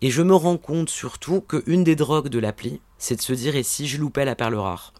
Et 0.00 0.10
je 0.10 0.22
me 0.22 0.34
rends 0.34 0.58
compte 0.58 0.90
surtout 0.90 1.40
qu'une 1.40 1.84
des 1.84 1.96
drogues 1.96 2.28
de 2.28 2.38
l'appli, 2.38 2.80
c'est 2.98 3.16
de 3.16 3.22
se 3.22 3.32
dire 3.32 3.56
et 3.56 3.62
si 3.62 3.86
je 3.86 3.98
loupais 3.98 4.24
la 4.24 4.36
perle 4.36 4.54
rare? 4.56 4.92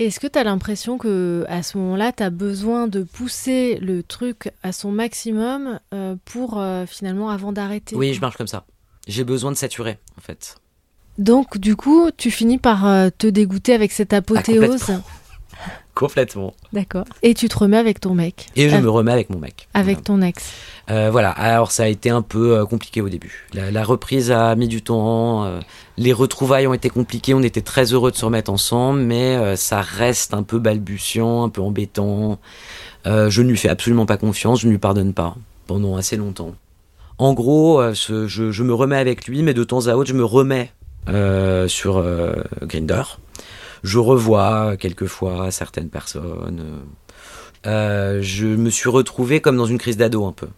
Est-ce 0.00 0.18
que 0.18 0.26
tu 0.26 0.38
as 0.38 0.44
l'impression 0.44 0.98
que 0.98 1.44
à 1.48 1.62
ce 1.62 1.78
moment-là, 1.78 2.12
tu 2.12 2.22
as 2.22 2.30
besoin 2.30 2.88
de 2.88 3.04
pousser 3.04 3.78
le 3.80 4.02
truc 4.02 4.50
à 4.62 4.72
son 4.72 4.90
maximum 4.90 5.78
euh, 5.92 6.16
pour 6.24 6.58
euh, 6.58 6.84
finalement 6.86 7.30
avant 7.30 7.52
d'arrêter? 7.52 7.94
Oui, 7.94 8.12
je 8.12 8.20
marche 8.20 8.36
comme 8.36 8.48
ça. 8.48 8.66
J'ai 9.06 9.22
besoin 9.22 9.52
de 9.52 9.56
saturer, 9.56 9.98
en 10.18 10.20
fait. 10.20 10.56
Donc 11.18 11.58
du 11.58 11.76
coup, 11.76 12.10
tu 12.16 12.32
finis 12.32 12.58
par 12.58 12.86
euh, 12.86 13.08
te 13.16 13.28
dégoûter 13.28 13.72
avec 13.72 13.92
cette 13.92 14.12
apothéose. 14.12 14.80
complètement. 14.80 15.04
Complètement. 15.94 16.54
D'accord. 16.72 17.04
Et 17.22 17.34
tu 17.34 17.48
te 17.48 17.56
remets 17.56 17.76
avec 17.76 18.00
ton 18.00 18.14
mec. 18.14 18.46
Et 18.56 18.68
je 18.68 18.74
Av- 18.74 18.82
me 18.82 18.90
remets 18.90 19.12
avec 19.12 19.30
mon 19.30 19.38
mec. 19.38 19.68
Avec 19.74 20.02
ton 20.02 20.22
ex. 20.22 20.52
Euh, 20.90 21.08
voilà, 21.10 21.30
alors 21.30 21.70
ça 21.70 21.84
a 21.84 21.86
été 21.86 22.10
un 22.10 22.20
peu 22.20 22.56
euh, 22.58 22.66
compliqué 22.66 23.00
au 23.00 23.08
début. 23.08 23.46
La, 23.54 23.70
la 23.70 23.84
reprise 23.84 24.32
a 24.32 24.56
mis 24.56 24.66
du 24.66 24.82
temps, 24.82 25.44
euh, 25.44 25.60
les 25.96 26.12
retrouvailles 26.12 26.66
ont 26.66 26.74
été 26.74 26.90
compliquées, 26.90 27.32
on 27.32 27.42
était 27.44 27.60
très 27.60 27.92
heureux 27.92 28.10
de 28.10 28.16
se 28.16 28.24
remettre 28.24 28.50
ensemble, 28.50 29.00
mais 29.00 29.54
ça 29.56 29.80
reste 29.82 30.34
un 30.34 30.42
peu 30.42 30.58
balbutiant, 30.58 31.44
un 31.44 31.48
peu 31.48 31.62
embêtant. 31.62 32.38
Je 33.06 33.42
ne 33.42 33.48
lui 33.48 33.56
fais 33.56 33.68
absolument 33.68 34.04
pas 34.06 34.16
confiance, 34.16 34.60
je 34.62 34.66
ne 34.66 34.72
lui 34.72 34.78
pardonne 34.78 35.12
pas 35.14 35.36
pendant 35.68 35.94
assez 35.96 36.16
longtemps. 36.16 36.54
En 37.18 37.34
gros, 37.34 37.80
je, 37.92 38.26
je 38.26 38.62
me 38.64 38.74
remets 38.74 38.96
avec 38.98 39.28
lui, 39.28 39.42
mais 39.44 39.54
de 39.54 39.62
temps 39.62 39.86
à 39.86 39.94
autre, 39.94 40.08
je 40.10 40.14
me 40.14 40.24
remets 40.24 40.72
sur 41.68 42.04
Grinder. 42.62 43.02
Je 43.84 43.98
revois 43.98 44.76
quelquefois 44.78 45.50
certaines 45.52 45.90
personnes. 45.90 46.82
euh, 47.66 48.18
je 48.22 48.46
me 48.46 48.70
suis 48.70 48.88
retrouvé 48.88 49.40
comme 49.40 49.56
dans 49.56 49.66
une 49.66 49.78
crise 49.78 49.96
d'ado 49.96 50.24
un 50.24 50.32
peu. 50.32 50.48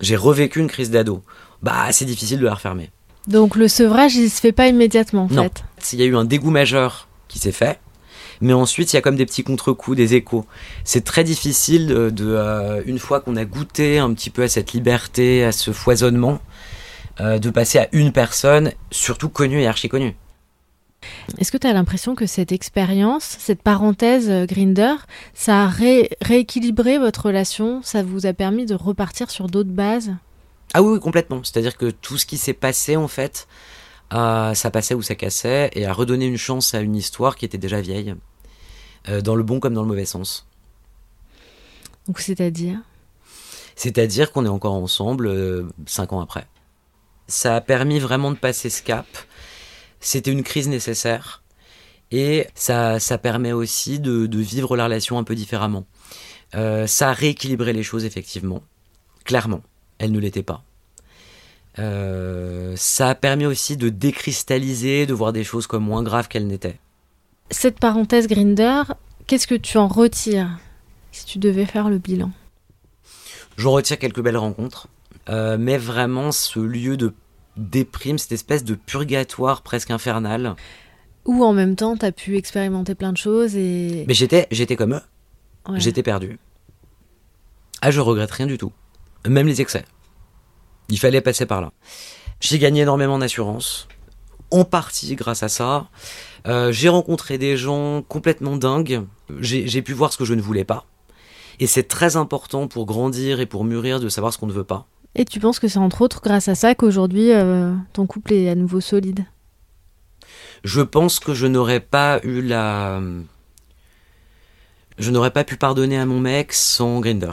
J'ai 0.00 0.14
revécu 0.16 0.60
une 0.60 0.68
crise 0.68 0.90
d'ado. 0.90 1.22
Bah, 1.62 1.86
c'est 1.90 2.04
difficile 2.04 2.38
de 2.38 2.44
la 2.44 2.54
refermer. 2.54 2.90
Donc 3.26 3.56
le 3.56 3.66
sevrage, 3.68 4.14
il 4.16 4.30
se 4.30 4.40
fait 4.40 4.52
pas 4.52 4.68
immédiatement 4.68 5.24
en 5.30 5.34
Non. 5.34 5.42
fait. 5.78 5.94
Il 5.94 6.00
y 6.00 6.02
a 6.02 6.06
eu 6.06 6.16
un 6.16 6.24
dégoût 6.24 6.50
majeur 6.50 7.08
qui 7.28 7.38
s'est 7.38 7.52
fait, 7.52 7.78
mais 8.40 8.52
ensuite 8.54 8.92
il 8.92 8.96
y 8.96 8.98
a 8.98 9.02
comme 9.02 9.16
des 9.16 9.26
petits 9.26 9.42
contre-coups, 9.44 9.96
des 9.96 10.14
échos. 10.14 10.46
C'est 10.84 11.04
très 11.04 11.24
difficile 11.24 11.86
de, 11.86 12.10
de, 12.10 12.26
euh, 12.28 12.82
une 12.86 12.98
fois 12.98 13.20
qu'on 13.20 13.36
a 13.36 13.44
goûté 13.44 13.98
un 13.98 14.12
petit 14.14 14.30
peu 14.30 14.42
à 14.42 14.48
cette 14.48 14.72
liberté, 14.72 15.44
à 15.44 15.52
ce 15.52 15.70
foisonnement, 15.72 16.40
euh, 17.20 17.38
de 17.38 17.50
passer 17.50 17.78
à 17.78 17.88
une 17.92 18.12
personne, 18.12 18.72
surtout 18.90 19.28
connue 19.28 19.60
et 19.62 19.66
archi 19.66 19.88
connue. 19.90 20.14
Est-ce 21.38 21.50
que 21.50 21.56
tu 21.56 21.66
as 21.66 21.72
l'impression 21.72 22.14
que 22.14 22.26
cette 22.26 22.52
expérience, 22.52 23.24
cette 23.24 23.62
parenthèse 23.62 24.28
euh, 24.28 24.46
Grinder, 24.46 24.94
ça 25.34 25.64
a 25.64 25.68
ré- 25.68 26.10
rééquilibré 26.20 26.98
votre 26.98 27.26
relation? 27.26 27.82
Ça 27.82 28.02
vous 28.02 28.26
a 28.26 28.32
permis 28.32 28.66
de 28.66 28.74
repartir 28.74 29.30
sur 29.30 29.46
d'autres 29.46 29.70
bases? 29.70 30.14
Ah 30.74 30.82
oui, 30.82 30.92
oui, 30.94 31.00
complètement. 31.00 31.42
C'est-à-dire 31.42 31.76
que 31.76 31.90
tout 31.90 32.18
ce 32.18 32.26
qui 32.26 32.38
s'est 32.38 32.52
passé, 32.52 32.96
en 32.96 33.08
fait, 33.08 33.48
euh, 34.12 34.54
ça 34.54 34.70
passait 34.70 34.94
ou 34.94 35.02
ça 35.02 35.14
cassait, 35.14 35.70
et 35.72 35.86
a 35.86 35.92
redonné 35.92 36.26
une 36.26 36.36
chance 36.36 36.74
à 36.74 36.80
une 36.80 36.96
histoire 36.96 37.36
qui 37.36 37.44
était 37.44 37.58
déjà 37.58 37.80
vieille, 37.80 38.14
euh, 39.08 39.20
dans 39.20 39.34
le 39.34 39.42
bon 39.42 39.58
comme 39.58 39.74
dans 39.74 39.82
le 39.82 39.88
mauvais 39.88 40.04
sens. 40.04 40.46
Donc 42.06 42.20
c'est-à-dire? 42.20 42.78
C'est-à-dire 43.74 44.32
qu'on 44.32 44.44
est 44.44 44.50
encore 44.50 44.74
ensemble 44.74 45.28
euh, 45.28 45.68
cinq 45.86 46.12
ans 46.12 46.20
après. 46.20 46.46
Ça 47.26 47.56
a 47.56 47.60
permis 47.60 47.98
vraiment 47.98 48.30
de 48.30 48.36
passer 48.36 48.68
ce 48.68 48.82
cap. 48.82 49.06
C'était 50.00 50.32
une 50.32 50.42
crise 50.42 50.68
nécessaire. 50.68 51.42
Et 52.10 52.48
ça, 52.54 52.98
ça 52.98 53.18
permet 53.18 53.52
aussi 53.52 54.00
de, 54.00 54.26
de 54.26 54.38
vivre 54.38 54.76
la 54.76 54.84
relation 54.84 55.18
un 55.18 55.24
peu 55.24 55.34
différemment. 55.34 55.86
Euh, 56.54 56.86
ça 56.86 57.10
a 57.10 57.12
rééquilibré 57.12 57.72
les 57.72 57.82
choses, 57.82 58.04
effectivement. 58.04 58.62
Clairement, 59.24 59.62
elle 59.98 60.10
ne 60.10 60.18
l'était 60.18 60.42
pas. 60.42 60.64
Euh, 61.78 62.74
ça 62.76 63.10
a 63.10 63.14
permis 63.14 63.46
aussi 63.46 63.76
de 63.76 63.88
décristalliser, 63.88 65.06
de 65.06 65.14
voir 65.14 65.32
des 65.32 65.44
choses 65.44 65.66
comme 65.66 65.84
moins 65.84 66.02
graves 66.02 66.28
qu'elles 66.28 66.46
n'étaient. 66.46 66.78
Cette 67.50 67.78
parenthèse 67.78 68.26
Grinder, 68.26 68.82
qu'est-ce 69.26 69.46
que 69.46 69.54
tu 69.54 69.78
en 69.78 69.88
retires 69.88 70.58
si 71.12 71.24
tu 71.24 71.38
devais 71.38 71.66
faire 71.66 71.88
le 71.88 71.98
bilan? 71.98 72.30
J'en 73.56 73.72
retire 73.72 73.98
quelques 73.98 74.20
belles 74.20 74.36
rencontres, 74.36 74.88
euh, 75.28 75.56
mais 75.58 75.76
vraiment 75.76 76.32
ce 76.32 76.58
lieu 76.60 76.96
de 76.96 77.12
déprime, 77.56 78.18
cette 78.18 78.32
espèce 78.32 78.64
de 78.64 78.74
purgatoire 78.74 79.62
presque 79.62 79.90
infernal. 79.90 80.56
Ou 81.26 81.44
en 81.44 81.52
même 81.52 81.76
temps, 81.76 81.96
tu 81.96 82.06
as 82.06 82.12
pu 82.12 82.36
expérimenter 82.36 82.94
plein 82.94 83.12
de 83.12 83.16
choses 83.18 83.54
et... 83.56 84.04
Mais 84.08 84.14
j'étais, 84.14 84.46
j'étais 84.50 84.76
comme 84.76 84.94
eux, 84.94 85.02
Ouais. 85.68 85.78
j'étais 85.78 86.02
perdu. 86.02 86.38
Ah, 87.82 87.90
je 87.90 88.00
regrette 88.00 88.30
rien 88.30 88.46
du 88.46 88.58
tout, 88.58 88.72
même 89.26 89.46
les 89.46 89.60
excès. 89.60 89.84
Il 90.88 90.98
fallait 90.98 91.20
passer 91.20 91.46
par 91.46 91.60
là. 91.60 91.72
J'ai 92.40 92.58
gagné 92.58 92.82
énormément 92.82 93.18
d'assurance, 93.18 93.86
en 94.50 94.64
partie 94.64 95.14
grâce 95.16 95.42
à 95.42 95.48
ça. 95.48 95.88
Euh, 96.46 96.72
j'ai 96.72 96.88
rencontré 96.88 97.36
des 97.38 97.56
gens 97.56 98.02
complètement 98.02 98.56
dingues. 98.56 99.02
J'ai 99.40 99.82
pu 99.82 99.92
voir 99.92 100.12
ce 100.12 100.18
que 100.18 100.24
je 100.24 100.34
ne 100.34 100.40
voulais 100.40 100.64
pas. 100.64 100.86
Et 101.60 101.66
c'est 101.66 101.82
très 101.84 102.16
important 102.16 102.66
pour 102.66 102.86
grandir 102.86 103.40
et 103.40 103.46
pour 103.46 103.64
mûrir 103.64 104.00
de 104.00 104.08
savoir 104.08 104.32
ce 104.32 104.38
qu'on 104.38 104.46
ne 104.46 104.52
veut 104.52 104.64
pas. 104.64 104.86
Et 105.14 105.24
tu 105.24 105.40
penses 105.40 105.58
que 105.58 105.68
c'est 105.68 105.78
entre 105.78 106.02
autres 106.02 106.20
grâce 106.22 106.48
à 106.48 106.54
ça 106.54 106.74
qu'aujourd'hui 106.74 107.32
euh, 107.32 107.74
ton 107.92 108.06
couple 108.06 108.32
est 108.32 108.48
à 108.48 108.54
nouveau 108.54 108.80
solide? 108.80 109.24
Je 110.62 110.80
pense 110.80 111.18
que 111.20 111.34
je 111.34 111.46
n'aurais 111.46 111.80
pas 111.80 112.20
eu 112.22 112.42
la. 112.42 113.00
Je 114.98 115.10
n'aurais 115.10 115.30
pas 115.30 115.44
pu 115.44 115.56
pardonner 115.56 115.98
à 115.98 116.06
mon 116.06 116.20
mec 116.20 116.52
sans 116.52 117.00
Grinder. 117.00 117.32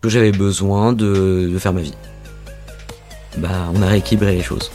Que 0.00 0.08
j'avais 0.08 0.32
besoin 0.32 0.92
de, 0.92 1.48
de 1.52 1.58
faire 1.58 1.72
ma 1.72 1.82
vie. 1.82 1.94
Bah, 3.38 3.70
on 3.74 3.82
a 3.82 3.86
rééquilibré 3.86 4.34
les 4.36 4.42
choses. 4.42 4.70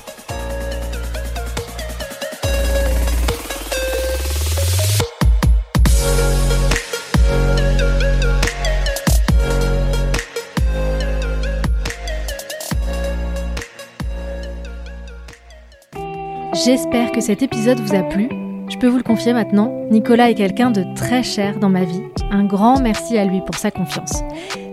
J'espère 16.67 17.13
que 17.13 17.21
cet 17.21 17.43
épisode 17.43 17.80
vous 17.80 17.95
a 17.95 18.03
plu. 18.03 18.27
Je 18.67 18.77
peux 18.77 18.88
vous 18.88 18.97
le 18.97 19.03
confier 19.03 19.32
maintenant, 19.32 19.71
Nicolas 19.89 20.32
est 20.32 20.36
quelqu'un 20.36 20.69
de 20.69 20.84
très 20.95 21.23
cher 21.23 21.60
dans 21.60 21.69
ma 21.69 21.86
vie. 21.86 22.03
Un 22.30 22.43
grand 22.43 22.82
merci 22.82 23.17
à 23.17 23.23
lui 23.23 23.39
pour 23.39 23.56
sa 23.56 23.71
confiance. 23.71 24.21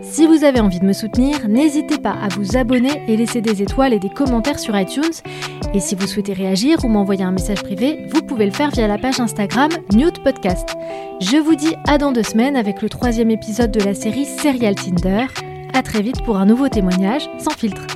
Si 0.02 0.26
vous 0.26 0.42
avez 0.42 0.58
envie 0.58 0.80
de 0.80 0.86
me 0.86 0.92
soutenir, 0.92 1.48
n'hésitez 1.48 1.98
pas 1.98 2.16
à 2.20 2.26
vous 2.30 2.56
abonner 2.56 3.04
et 3.06 3.16
laisser 3.16 3.40
des 3.40 3.62
étoiles 3.62 3.92
et 3.92 4.00
des 4.00 4.08
commentaires 4.08 4.58
sur 4.58 4.76
iTunes. 4.76 5.04
Et 5.72 5.78
si 5.78 5.94
vous 5.94 6.08
souhaitez 6.08 6.32
réagir 6.32 6.84
ou 6.84 6.88
m'envoyer 6.88 7.22
un 7.22 7.30
message 7.30 7.62
privé, 7.62 8.08
vous 8.12 8.22
pouvez 8.22 8.46
le 8.46 8.52
faire 8.52 8.72
via 8.72 8.88
la 8.88 8.98
page 8.98 9.20
Instagram 9.20 9.70
Nude 9.94 10.20
Podcast. 10.24 10.70
Je 11.20 11.36
vous 11.36 11.54
dis 11.54 11.76
à 11.86 11.96
dans 11.96 12.10
deux 12.10 12.24
semaines 12.24 12.56
avec 12.56 12.82
le 12.82 12.88
troisième 12.88 13.30
épisode 13.30 13.70
de 13.70 13.84
la 13.84 13.94
série 13.94 14.24
Serial 14.24 14.74
Tinder. 14.74 15.26
À 15.72 15.82
très 15.82 16.02
vite 16.02 16.24
pour 16.24 16.38
un 16.38 16.46
nouveau 16.46 16.68
témoignage 16.68 17.30
sans 17.38 17.52
filtre. 17.52 17.86